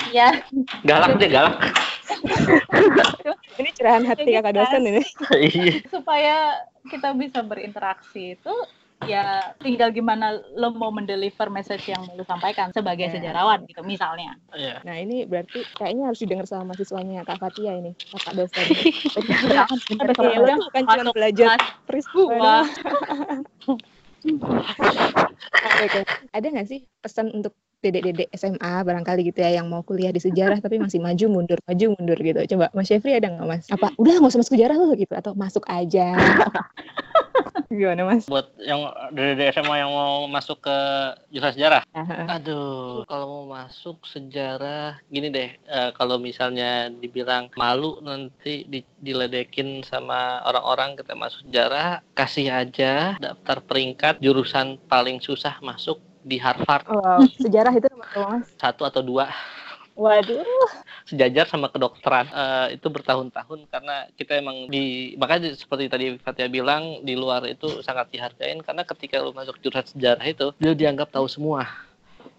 ya 0.09 0.29
Galak 0.83 1.19
deh 1.19 1.29
galak. 1.29 1.59
ini 3.59 3.69
curahan 3.75 4.03
hati 4.03 4.23
Kayak 4.25 4.41
kakak 4.41 4.55
dosen 4.57 4.81
ini. 4.83 5.03
Iya. 5.39 5.75
supaya 5.89 6.37
kita 6.87 7.13
bisa 7.13 7.43
berinteraksi 7.43 8.35
itu 8.35 8.55
ya 9.07 9.23
tinggal 9.59 9.95
gimana 9.95 10.35
lo 10.53 10.75
mau 10.75 10.91
mendeliver 10.91 11.47
message 11.49 11.87
yang 11.87 12.03
mau 12.03 12.17
lo 12.17 12.25
sampaikan 12.25 12.75
sebagai 12.75 13.07
Ya. 13.07 13.15
sejarawan 13.15 13.63
gitu 13.63 13.85
misalnya 13.85 14.35
Iya. 14.51 14.83
Nah 14.83 14.97
ini 14.97 15.23
berarti 15.23 15.63
kayaknya 15.77 16.11
harus 16.11 16.19
didengar 16.19 16.47
sama 16.47 16.73
mahasiswanya 16.73 17.23
Kak 17.23 17.39
Fatia 17.39 17.79
ini, 17.79 17.95
kakak 17.95 18.35
dosen. 18.35 18.65
Jangan, 19.55 19.79
bukan 20.59 20.83
cuma 20.83 21.13
belajar 21.15 21.59
kelas 21.87 22.67
Ada 26.35 26.47
nggak 26.51 26.69
sih 26.69 26.81
pesan 27.03 27.31
untuk 27.35 27.55
dedek-dedek 27.79 28.29
SMA 28.35 28.83
barangkali 28.83 29.31
gitu 29.31 29.39
ya 29.39 29.63
yang 29.63 29.71
mau 29.71 29.87
kuliah 29.87 30.11
di 30.11 30.19
sejarah 30.19 30.59
tapi 30.59 30.83
masih 30.83 30.99
maju 30.99 31.25
mundur 31.31 31.59
maju 31.63 31.87
mundur 31.95 32.19
gitu. 32.19 32.41
Coba 32.55 32.67
Mas 32.75 32.91
Syafri 32.91 33.15
ada 33.15 33.31
nggak 33.31 33.47
Mas? 33.47 33.65
Apa 33.71 33.95
udah 33.95 34.19
nggak 34.19 34.31
usah 34.35 34.41
masuk 34.43 34.55
sejarah 34.59 34.75
lu 34.75 34.95
gitu 34.99 35.15
atau 35.15 35.33
masuk 35.39 35.63
aja? 35.71 36.19
Gimana 37.69 38.03
Mas? 38.09 38.25
Buat 38.27 38.49
yang 38.65 38.81
dari 39.13 39.37
dari 39.37 39.53
SMA 39.53 39.85
yang 39.85 39.93
mau 39.93 40.25
masuk 40.25 40.65
ke 40.65 40.79
jurusan 41.29 41.53
sejarah. 41.53 41.83
Nah, 41.93 42.41
Aduh, 42.41 43.05
kalau 43.05 43.27
mau 43.29 43.45
masuk 43.61 44.09
sejarah, 44.09 44.97
gini 45.13 45.29
deh, 45.29 45.53
eh, 45.53 45.91
kalau 45.93 46.17
misalnya 46.17 46.89
dibilang 46.89 47.53
malu 47.61 48.01
nanti 48.01 48.65
di- 48.65 48.89
diledekin 49.05 49.85
sama 49.85 50.41
orang-orang 50.49 50.97
kita 50.97 51.13
masuk 51.13 51.45
sejarah, 51.45 52.01
kasih 52.17 52.49
aja 52.49 53.21
daftar 53.21 53.61
peringkat 53.61 54.17
jurusan 54.25 54.81
paling 54.89 55.21
susah 55.21 55.61
masuk 55.61 56.01
di 56.23 56.37
Harvard 56.39 56.85
wow, 56.87 57.23
sejarah 57.39 57.73
itu 57.75 57.87
nomor 57.91 58.07
berapa, 58.13 58.31
Mas? 58.43 58.49
satu 58.59 58.83
atau 58.87 59.01
dua 59.03 59.31
Waduh. 59.99 60.71
sejajar 61.11 61.51
sama 61.51 61.67
kedokteran 61.75 62.31
Eh, 62.31 62.79
itu 62.79 62.87
bertahun-tahun 62.87 63.67
karena 63.67 64.07
kita 64.15 64.39
emang 64.39 64.71
di 64.71 65.19
makanya 65.19 65.51
seperti 65.59 65.91
tadi 65.91 66.07
Fatia 66.23 66.47
bilang 66.47 67.03
di 67.03 67.19
luar 67.19 67.43
itu 67.51 67.83
sangat 67.83 68.15
dihargain 68.15 68.63
karena 68.63 68.87
ketika 68.87 69.19
lu 69.19 69.35
masuk 69.35 69.59
jurusan 69.59 69.91
sejarah 69.91 70.23
itu 70.23 70.55
dia 70.63 70.71
dianggap 70.71 71.11
tahu 71.11 71.27
semua 71.27 71.67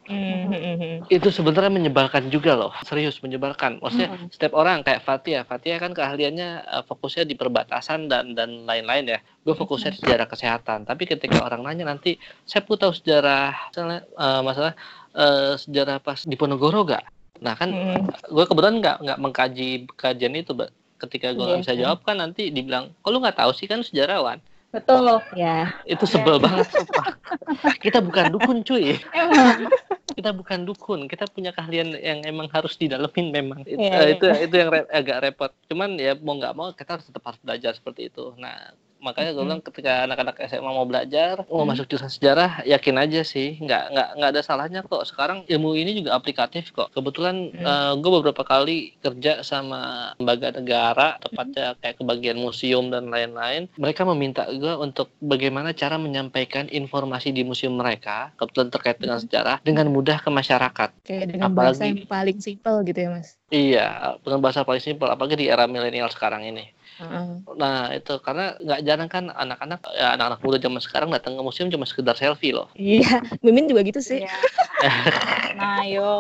Hmm, 0.10 0.50
hmm, 0.50 0.76
hmm. 0.76 0.96
itu 1.08 1.30
sebenarnya 1.30 1.70
menyebalkan 1.70 2.28
juga 2.28 2.58
loh 2.58 2.74
serius 2.82 3.22
menyebalkan 3.22 3.78
maksudnya 3.78 4.10
Mm-mm. 4.10 4.34
setiap 4.34 4.58
orang 4.58 4.82
kayak 4.82 5.06
Fatia 5.06 5.46
Fatia 5.46 5.78
kan 5.78 5.94
keahliannya 5.94 6.50
eh, 6.66 6.84
fokusnya 6.84 7.24
di 7.24 7.38
perbatasan 7.38 8.10
dan 8.10 8.34
dan 8.34 8.66
lain-lain 8.66 9.06
ya 9.06 9.20
gue 9.22 9.54
fokusnya 9.54 9.94
di 9.94 10.02
sejarah 10.02 10.26
kesehatan 10.26 10.84
tapi 10.84 11.06
ketika 11.06 11.40
orang 11.40 11.62
nanya 11.62 11.86
nanti 11.88 12.18
saya 12.42 12.66
pun 12.66 12.76
tahu 12.76 12.90
sejarah 12.92 13.54
misalnya 13.70 14.00
eh, 14.04 14.42
masalah 14.42 14.74
eh, 15.14 15.54
sejarah 15.56 15.98
pas 16.00 16.20
di 16.20 16.34
Ponorogo 16.34 16.84
gak 16.84 17.06
nah 17.40 17.54
kan 17.54 17.70
Hmm, 17.70 18.04
gue 18.10 18.46
kebetulan 18.46 18.82
nggak 18.82 18.98
nggak 19.00 19.20
mengkaji 19.22 19.70
kajian 19.94 20.34
itu 20.34 20.52
Mbak. 20.52 20.70
ketika 21.00 21.32
gue 21.32 21.40
nggak 21.40 21.56
Iya, 21.56 21.64
bisa 21.64 21.74
iya. 21.74 21.82
jawab 21.86 22.00
kan 22.02 22.18
nanti 22.18 22.50
dibilang 22.50 22.92
kok 22.98 23.10
lu 23.10 23.22
nggak 23.22 23.38
tahu 23.38 23.54
sih 23.54 23.70
kan 23.70 23.80
sejarawan 23.80 24.42
Betul. 24.70 25.18
Ya. 25.34 25.74
Itu 25.82 26.06
sebel 26.06 26.38
banget 26.38 26.70
sumpah. 26.70 27.18
Kita 27.82 28.06
bukan 28.06 28.30
dukun 28.30 28.62
cuy. 28.62 29.02
Emang. 29.10 29.66
Kita 30.18 30.30
bukan 30.40 30.60
dukun. 30.68 31.02
Kita 31.12 31.26
punya 31.36 31.52
keahlian 31.56 31.90
yang 32.10 32.20
emang 32.32 32.48
harus 32.56 32.74
didalemin 32.82 33.28
memang. 33.38 33.60
Itu, 33.64 33.80
Iya, 33.80 33.94
eh, 33.94 34.04
iya. 34.06 34.12
itu 34.16 34.26
itu 34.46 34.56
yang 34.62 34.70
re- 34.74 34.90
agak 35.00 35.18
repot. 35.24 35.52
Cuman 35.70 35.90
ya 36.06 36.12
mau 36.26 36.36
nggak 36.40 36.54
mau 36.58 36.68
kita 36.80 36.90
harus 36.98 37.06
tetap 37.10 37.24
harus 37.28 37.40
belajar 37.46 37.72
seperti 37.78 38.02
itu. 38.10 38.34
Nah, 38.44 38.56
makanya 39.00 39.32
gue 39.32 39.44
bilang 39.44 39.62
ketika 39.62 40.04
anak-anak 40.04 40.36
SMA 40.46 40.70
mau 40.70 40.84
belajar, 40.84 41.44
mau 41.48 41.64
masuk 41.64 41.88
jurusan 41.88 42.10
sejarah, 42.10 42.62
yakin 42.64 42.96
aja 42.96 43.22
sih. 43.22 43.58
Nggak 43.58 43.84
nggak 43.90 44.10
nggak 44.16 44.30
ada 44.30 44.42
salahnya 44.42 44.82
kok. 44.82 45.04
Sekarang 45.04 45.44
ilmu 45.46 45.74
ini 45.74 45.96
juga 45.96 46.14
aplikatif 46.14 46.72
kok. 46.72 46.92
Kebetulan 46.92 47.52
Mhm. 47.52 48.00
gue 48.00 48.12
beberapa 48.14 48.44
kali 48.44 48.78
kerja 48.98 49.42
sama 49.42 49.80
lembaga 50.16 50.52
negara, 50.52 51.08
tepatnya 51.20 51.76
kayak 51.78 51.96
kebagian 51.98 52.38
museum 52.38 52.88
dan 52.88 53.08
lain-lain. 53.08 53.72
Mereka 53.76 54.04
meminta 54.06 54.46
gue 54.46 54.74
untuk 54.76 55.10
bagaimana 55.20 55.72
cara 55.72 55.96
menyampaikan 55.96 56.68
informasi 56.68 57.32
di 57.32 57.42
museum 57.42 57.74
mereka, 57.74 58.36
kebetulan 58.36 58.70
terkait 58.70 58.98
dengan 58.98 59.18
sejarah, 59.18 59.58
dengan 59.62 59.88
mudah 59.88 60.20
ke 60.20 60.30
masyarakat. 60.30 60.90
Kayak 61.02 61.26
dengan 61.30 61.52
bahasa 61.52 61.84
Apalagi- 61.84 62.04
yang 62.04 62.08
paling 62.08 62.38
simpel 62.40 62.76
gitu 62.84 63.00
ya, 63.00 63.10
Mas. 63.10 63.40
Iya, 63.50 63.88
dengan 64.22 64.40
bahasa 64.40 64.62
paling 64.62 64.80
simpel, 64.80 65.08
apalagi 65.08 65.36
di 65.36 65.46
era 65.48 65.66
milenial 65.66 66.06
sekarang 66.08 66.44
ini. 66.44 66.70
Heeh. 67.00 67.28
Nah 67.56 67.96
itu 67.96 68.14
karena 68.20 68.60
nggak 68.60 68.80
jarang 68.84 69.10
kan 69.10 69.26
anak-anak 69.32 69.80
ya 69.96 70.20
anak-anak 70.20 70.40
muda 70.44 70.58
zaman 70.60 70.82
sekarang 70.84 71.10
datang 71.16 71.40
ke 71.40 71.42
museum 71.42 71.72
cuma 71.72 71.88
sekedar 71.88 72.20
selfie 72.20 72.52
loh. 72.52 72.68
Iya, 72.76 73.24
Mimin 73.40 73.72
juga 73.72 73.88
gitu 73.88 74.04
sih. 74.04 74.20
Iya. 74.28 74.36
Nah, 75.56 75.84
yo. 75.88 76.12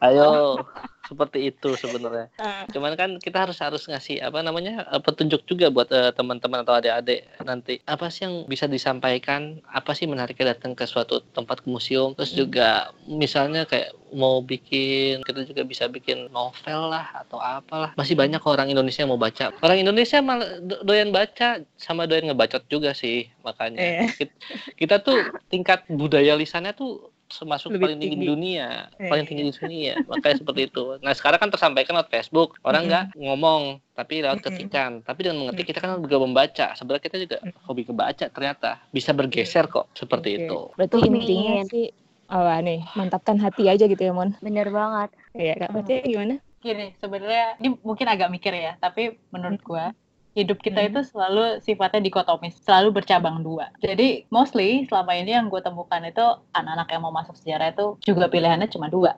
Ayo 0.00 0.64
seperti 1.12 1.52
itu 1.52 1.76
sebenarnya. 1.76 2.32
Ah. 2.36 2.64
Cuman 2.66 2.96
kan 2.96 3.20
kita 3.20 3.44
harus 3.44 3.60
harus 3.60 3.84
ngasih 3.84 4.18
apa 4.18 4.40
namanya 4.40 4.88
eh, 4.88 4.98
petunjuk 4.98 5.44
juga 5.44 5.68
buat 5.68 5.92
eh, 5.92 6.10
teman-teman 6.10 6.64
atau 6.64 6.72
adik-adik 6.72 7.28
nanti 7.44 7.78
apa 7.84 8.08
sih 8.08 8.24
yang 8.24 8.48
bisa 8.48 8.64
disampaikan, 8.66 9.60
apa 9.68 9.92
sih 9.92 10.08
menariknya 10.08 10.56
datang 10.56 10.72
ke 10.72 10.82
suatu 10.84 11.20
tempat 11.30 11.60
ke 11.60 11.68
museum. 11.68 12.16
Terus 12.16 12.32
Hmm. 12.32 12.40
juga 12.40 12.68
misalnya 13.04 13.68
kayak 13.68 13.92
mau 14.12 14.40
bikin 14.40 15.20
kita 15.20 15.44
juga 15.44 15.64
bisa 15.64 15.88
bikin 15.88 16.28
novel 16.28 16.88
lah 16.88 17.24
atau 17.24 17.36
apalah. 17.36 17.92
Masih 17.92 18.12
banyak 18.12 18.38
kok 18.38 18.48
orang 18.50 18.68
Indonesia 18.68 19.04
yang 19.04 19.12
mau 19.12 19.20
baca. 19.20 19.52
Orang 19.58 19.76
Indonesia 19.76 20.20
malah 20.20 20.60
do- 20.60 20.80
doyan 20.82 21.08
baca 21.08 21.60
sama 21.76 22.04
doyan 22.04 22.28
ngebacot 22.28 22.64
juga 22.68 22.92
sih 22.92 23.28
makanya. 23.40 23.80
Iya. 23.80 24.02
Kit- 24.14 24.36
Kita 24.76 25.00
tuh 25.00 25.16
tingkat 25.48 25.84
budaya 25.88 26.36
lisannya 26.36 26.72
tuh 26.72 27.11
termasuk 27.32 27.72
Lebih 27.72 27.82
paling 27.82 27.98
tinggi 27.98 28.12
di 28.12 28.18
tinggi. 28.20 28.30
dunia, 28.30 28.68
Iya. 28.94 29.08
paling 29.08 29.24
tinggi 29.24 29.42
di 29.42 29.52
dunia. 29.54 29.94
Makanya 30.04 30.36
seperti 30.38 30.60
itu. 30.68 30.84
Nah, 31.00 31.12
sekarang 31.12 31.38
kan 31.40 31.50
tersampaikan 31.50 31.92
lewat 31.96 32.10
Facebook. 32.10 32.48
Orang 32.60 32.86
nggak 32.86 33.04
ngomong, 33.16 33.62
tapi 33.92 34.20
lewat 34.20 34.38
Mm-mm. 34.38 34.46
ketikan. 34.52 34.90
Tapi 35.00 35.20
dengan 35.22 35.38
mengetik 35.42 35.66
kita 35.68 35.78
kan 35.80 35.98
juga 35.98 36.16
membaca. 36.20 36.66
Sebenarnya 36.72 37.02
kita 37.02 37.16
juga 37.18 37.36
hobi 37.64 37.82
kebaca 37.82 38.26
ternyata. 38.28 38.70
Bisa 38.90 39.10
bergeser 39.10 39.66
kok 39.66 39.88
seperti 39.92 40.44
itu. 40.44 40.70
Berarti 40.74 40.96
intinya 41.02 41.60
Min. 41.60 41.68
sih 41.68 41.86
oh 42.32 42.48
nih, 42.48 42.80
mantapkan 42.96 43.36
hati 43.36 43.68
aja 43.68 43.84
gitu 43.84 44.00
ya, 44.00 44.12
Mon. 44.12 44.32
Bener 44.40 44.72
banget. 44.72 45.12
Iya, 45.36 45.54
Kak. 45.60 45.68
Berarti 45.72 45.94
gimana? 46.04 46.36
Gini, 46.62 46.94
sebenarnya 46.96 47.58
ini 47.58 47.74
mungkin 47.82 48.06
agak 48.06 48.30
mikir 48.30 48.54
ya, 48.54 48.78
tapi 48.78 49.18
menurut 49.34 49.58
gua 49.66 49.90
hidup 50.32 50.58
kita 50.64 50.80
Hmm. 50.80 50.88
itu 50.92 51.00
selalu 51.12 51.60
sifatnya 51.60 52.00
dikotomis, 52.04 52.56
selalu 52.64 53.02
bercabang 53.02 53.44
dua. 53.44 53.68
Jadi 53.84 54.24
mostly 54.32 54.88
selama 54.88 55.12
ini 55.16 55.36
yang 55.36 55.52
gue 55.52 55.60
temukan 55.60 56.00
itu 56.04 56.24
anak-anak 56.56 56.88
yang 56.88 57.02
mau 57.04 57.12
masuk 57.12 57.36
sejarah 57.36 57.72
itu 57.72 58.00
juga 58.00 58.28
pilihannya 58.32 58.68
cuma 58.72 58.88
dua. 58.88 59.16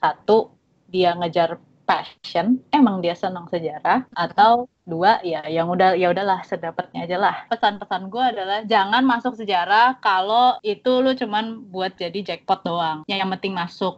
Satu, 0.00 0.52
dia 0.88 1.12
ngejar 1.12 1.60
passion, 1.88 2.60
emang 2.68 3.00
dia 3.00 3.16
senang 3.16 3.48
sejarah, 3.48 4.04
atau 4.12 4.68
dua, 4.84 5.20
ya 5.24 5.44
yang 5.48 5.72
udah 5.72 5.96
ya 5.96 6.12
udahlah 6.12 6.44
sedapatnya 6.44 7.08
aja 7.08 7.16
lah. 7.16 7.36
Pesan-pesan 7.48 8.12
gue 8.12 8.24
adalah 8.24 8.58
jangan 8.68 9.04
masuk 9.04 9.36
sejarah 9.36 9.96
kalau 10.00 10.60
itu 10.60 11.00
lu 11.00 11.16
cuman 11.16 11.64
buat 11.72 11.96
jadi 11.96 12.20
jackpot 12.24 12.60
doang. 12.64 13.04
Yang, 13.08 13.18
yang 13.24 13.30
penting 13.36 13.52
masuk, 13.56 13.94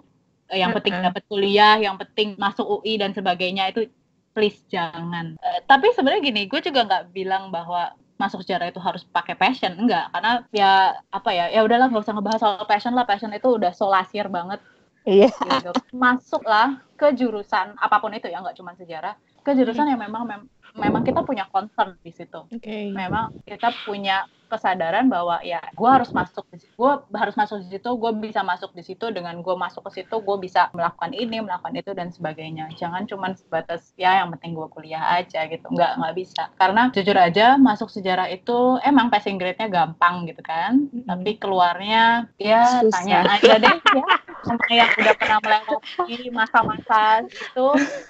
yang 0.50 0.70
penting 0.74 0.94
dapat 1.02 1.22
kuliah, 1.30 1.78
yang 1.82 1.98
penting 1.98 2.38
masuk 2.38 2.66
UI 2.66 2.98
dan 2.98 3.10
sebagainya 3.14 3.70
itu 3.70 3.90
please 4.32 4.58
jangan. 4.70 5.34
Eh, 5.38 5.60
tapi 5.66 5.90
sebenarnya 5.94 6.22
gini, 6.22 6.42
gue 6.46 6.60
juga 6.62 6.86
nggak 6.86 7.04
bilang 7.10 7.50
bahwa 7.50 7.94
masuk 8.20 8.44
sejarah 8.44 8.68
itu 8.68 8.76
harus 8.78 9.00
pakai 9.08 9.32
passion, 9.32 9.72
enggak, 9.80 10.12
karena 10.12 10.44
ya 10.52 10.92
apa 11.08 11.30
ya, 11.32 11.48
ya 11.48 11.64
udahlah 11.64 11.88
nggak 11.88 12.04
usah 12.04 12.12
ngebahas 12.12 12.40
soal 12.40 12.68
passion 12.68 12.92
lah, 12.92 13.08
passion 13.08 13.32
itu 13.32 13.48
udah 13.48 13.72
solasir 13.72 14.28
banget 14.28 14.60
Iya. 15.08 15.32
gitu. 15.32 15.72
Masuklah 15.96 16.84
ke 17.00 17.16
jurusan 17.16 17.72
apa 17.80 17.96
pun 17.96 18.12
itu 18.12 18.28
ya, 18.28 18.44
nggak 18.44 18.60
cuma 18.60 18.76
sejarah, 18.76 19.16
ke 19.40 19.56
jurusan 19.56 19.88
yang 19.88 19.96
memang 19.96 20.28
mem- 20.28 20.48
memang 20.76 21.02
kita 21.02 21.22
punya 21.26 21.46
concern 21.50 21.96
di 22.02 22.12
situ. 22.14 22.46
Oke. 22.50 22.92
Memang 22.94 23.30
kita 23.46 23.74
punya 23.87 24.26
kesadaran 24.50 25.06
bahwa 25.06 25.38
ya 25.46 25.62
gue 25.62 25.87
harus 25.90 26.11
masuk 26.11 26.42
di 26.50 26.59
situ, 26.59 26.74
gue 26.74 26.92
harus 27.14 27.38
masuk 27.38 27.62
di 27.62 27.78
situ, 27.78 27.87
gue 27.87 28.12
bisa 28.18 28.42
masuk 28.42 28.74
di 28.74 28.83
situ 28.83 29.06
dengan 29.14 29.38
gue 29.38 29.54
masuk 29.54 29.87
ke 29.87 30.02
situ, 30.02 30.18
gue 30.18 30.37
bisa 30.42 30.66
melakukan 30.74 31.14
ini, 31.14 31.38
melakukan 31.38 31.70
itu 31.78 31.94
dan 31.94 32.11
sebagainya. 32.11 32.66
Jangan 32.74 33.06
cuma 33.06 33.30
sebatas 33.38 33.94
ya 33.94 34.18
yang 34.18 34.35
penting 34.35 34.59
gue 34.59 34.66
kuliah 34.74 35.22
aja 35.22 35.46
gitu, 35.46 35.70
nggak 35.70 36.02
nggak 36.02 36.14
bisa. 36.18 36.50
Karena 36.59 36.90
jujur 36.90 37.14
aja 37.14 37.54
masuk 37.62 37.94
sejarah 37.94 38.26
itu 38.26 38.83
emang 38.83 39.06
passing 39.06 39.38
grade-nya 39.38 39.70
gampang 39.70 40.26
gitu 40.26 40.42
kan, 40.42 40.83
Mm-mm. 40.90 41.06
tapi 41.06 41.38
keluarnya 41.38 42.26
ya 42.35 42.83
Susah. 42.83 42.90
tanya 43.06 43.18
aja 43.30 43.54
deh 43.54 43.76
ya 43.78 44.04
sama 44.44 44.66
yang 44.72 44.90
udah 44.96 45.14
pernah 45.16 45.38
melewati 45.42 46.29
masa-masa 46.33 47.24
itu 47.29 47.66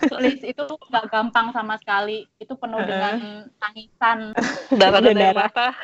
tulis 0.07 0.39
itu 0.43 0.65
nggak 0.65 1.07
gampang 1.11 1.51
sama 1.51 1.75
sekali. 1.81 2.27
Itu 2.39 2.55
penuh 2.57 2.81
dengan 2.85 3.47
tangisan. 3.59 4.35
Darah 4.75 5.01
dan 5.03 5.17
air 5.19 5.37
Darah. 5.37 5.75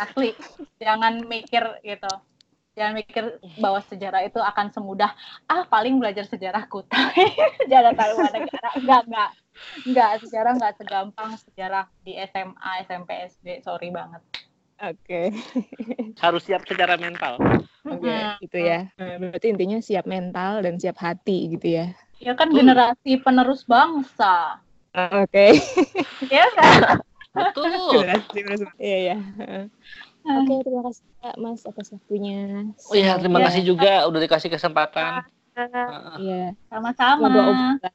asli. 0.00 0.32
Jangan 0.80 1.24
mikir 1.28 1.64
gitu. 1.84 2.12
Jangan 2.78 2.94
mikir 2.94 3.24
bahwa 3.58 3.82
sejarah 3.90 4.22
itu 4.22 4.38
akan 4.38 4.70
semudah. 4.70 5.10
Ah 5.50 5.66
paling 5.66 5.98
belajar 5.98 6.24
sejarah 6.32 6.64
kuta 6.70 7.10
sejarah 7.66 7.90
negara 7.90 8.68
enggak 8.78 9.02
enggak 9.10 9.30
enggak 9.82 10.10
sejarah 10.22 10.52
enggak 10.54 10.72
segampang 10.78 11.30
sejarah 11.42 11.84
di 12.06 12.14
SMA 12.30 12.70
SMP 12.86 13.10
SD 13.26 13.66
sorry 13.66 13.90
banget 13.90 14.22
Oke. 14.78 15.34
Harus 16.22 16.42
siap 16.46 16.62
secara 16.66 16.94
mental. 16.94 17.38
Oke, 17.88 18.06
Mm-mm. 18.06 18.38
itu 18.44 18.58
ya. 18.58 18.86
Berarti 18.98 19.46
intinya 19.50 19.78
siap 19.82 20.04
mental 20.06 20.62
dan 20.62 20.78
siap 20.78 20.98
hati 21.02 21.56
gitu 21.56 21.82
ya. 21.82 21.86
ya 22.18 22.34
kan 22.34 22.50
Betul. 22.50 22.66
generasi 22.66 23.22
penerus 23.22 23.62
bangsa 23.62 24.58
Oke. 24.90 25.54
ya 26.34 26.46
kan 26.58 26.98
Betul. 27.30 27.70
Generasi 28.02 28.26
penerus. 28.34 28.70
Iya, 28.78 28.96
iya. 28.98 29.16
Oke, 30.28 30.54
terima 30.66 30.82
kasih 30.90 31.04
Kak 31.22 31.36
Mas 31.38 31.62
atas 31.64 31.86
waktunya. 31.94 32.66
Oh 32.90 32.94
iya, 32.98 33.14
terima 33.16 33.38
Ya. 33.38 33.44
kasih 33.50 33.62
juga 33.62 33.92
udah 34.10 34.20
dikasih 34.20 34.50
kesempatan. 34.50 35.22
Heeh. 35.54 35.88
Iya. 36.22 36.44
sama-sama 36.70 37.26
Semoga 37.30 37.90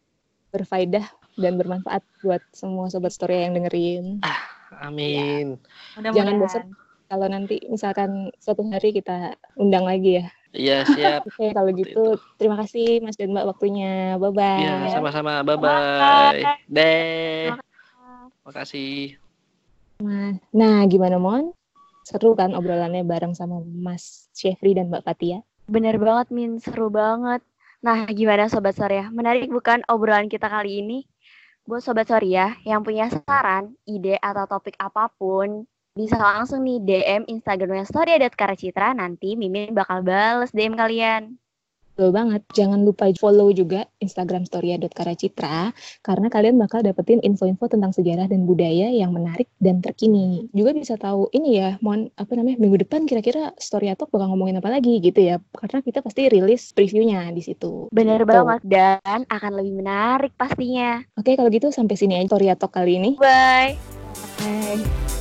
berfaedah 0.54 1.06
dan 1.40 1.54
bermanfaat 1.58 2.04
buat 2.22 2.44
semua 2.54 2.88
sobat 2.88 3.12
story 3.12 3.44
yang 3.46 3.58
dengerin. 3.58 4.22
Amin. 4.82 5.60
Mudah-mudahan. 5.98 6.16
Jangan 6.16 6.36
bosan 6.42 6.66
kalau 7.14 7.28
nanti 7.30 7.62
misalkan 7.70 8.34
suatu 8.42 8.66
hari 8.74 8.90
kita 8.90 9.38
undang 9.54 9.86
lagi 9.86 10.24
ya. 10.24 10.26
Iya, 10.54 10.78
siap. 10.86 11.22
Oke, 11.30 11.54
kalau 11.54 11.70
gitu 11.74 12.18
terima 12.42 12.58
kasih 12.66 13.02
Mas 13.06 13.18
dan 13.18 13.34
Mbak 13.34 13.54
waktunya. 13.54 14.18
Bye 14.18 14.34
bye. 14.34 14.62
Iya, 14.66 14.98
sama-sama. 14.98 15.46
Bye-bye. 15.46 16.66
Deh. 16.70 17.54
Makasih. 18.46 19.18
Nah, 20.54 20.84
gimana 20.90 21.22
Mon? 21.22 21.54
Seru 22.04 22.36
kan 22.36 22.52
obrolannya 22.52 23.08
bareng 23.08 23.32
sama 23.32 23.64
Mas 23.64 24.28
Syefri 24.36 24.76
dan 24.76 24.92
Mbak 24.92 25.06
Fatia? 25.08 25.40
Bener 25.70 25.96
banget, 25.96 26.34
Min. 26.36 26.60
Seru 26.60 26.92
banget. 26.92 27.40
Nah, 27.80 28.04
gimana 28.12 28.52
Sobat 28.52 28.76
Soria? 28.76 29.08
Menarik 29.14 29.48
bukan 29.48 29.86
obrolan 29.88 30.28
kita 30.28 30.52
kali 30.52 30.84
ini? 30.84 31.08
Buat 31.64 31.82
Sobat 31.88 32.12
Soria 32.12 32.60
yang 32.68 32.84
punya 32.84 33.08
saran, 33.08 33.72
ide, 33.88 34.20
atau 34.20 34.44
topik 34.52 34.76
apa 34.84 35.08
pun, 35.16 35.64
bisa 35.96 36.20
langsung 36.20 36.66
nih 36.68 36.84
DM 36.84 37.24
Instagramnya 37.30 37.88
storia.karacitra, 37.88 38.92
nanti 38.92 39.40
Mimin 39.40 39.72
bakal 39.72 40.04
bales 40.04 40.52
DM 40.52 40.76
kalian. 40.76 41.40
Betul 41.94 42.10
banget. 42.10 42.42
Jangan 42.58 42.82
lupa 42.82 43.06
follow 43.22 43.54
juga 43.54 43.86
Instagram 44.02 44.50
storia.karacitra 44.50 45.70
karena 46.02 46.28
kalian 46.34 46.58
bakal 46.58 46.82
dapetin 46.82 47.22
info-info 47.22 47.70
tentang 47.70 47.94
sejarah 47.94 48.26
dan 48.26 48.50
budaya 48.50 48.90
yang 48.90 49.14
menarik 49.14 49.46
dan 49.62 49.78
terkini. 49.86 50.50
Juga 50.58 50.74
bisa 50.74 50.98
tahu 50.98 51.30
ini 51.38 51.62
ya, 51.62 51.78
mohon 51.86 52.10
apa 52.18 52.34
namanya 52.34 52.58
minggu 52.58 52.82
depan 52.82 53.06
kira-kira 53.06 53.54
Storia 53.62 53.94
Talk 53.94 54.10
bakal 54.10 54.34
ngomongin 54.34 54.58
apa 54.58 54.74
lagi 54.74 54.98
gitu 55.06 55.22
ya. 55.22 55.38
Karena 55.54 55.86
kita 55.86 56.02
pasti 56.02 56.26
rilis 56.34 56.74
previewnya 56.74 57.30
di 57.30 57.46
situ. 57.46 57.94
Bener 57.94 58.26
Gitu. 58.26 58.32
banget, 58.34 58.62
dan 58.64 59.28
akan 59.28 59.52
lebih 59.60 59.74
menarik 59.84 60.32
pastinya. 60.40 61.04
Oke, 61.20 61.36
kalau 61.38 61.52
gitu 61.52 61.70
sampai 61.70 61.94
sini 62.00 62.18
aja 62.18 62.34
Storia 62.34 62.58
Talk 62.58 62.74
kali 62.74 62.98
ini. 62.98 63.12
Bye! 63.22 63.78
Bye. 64.42 65.13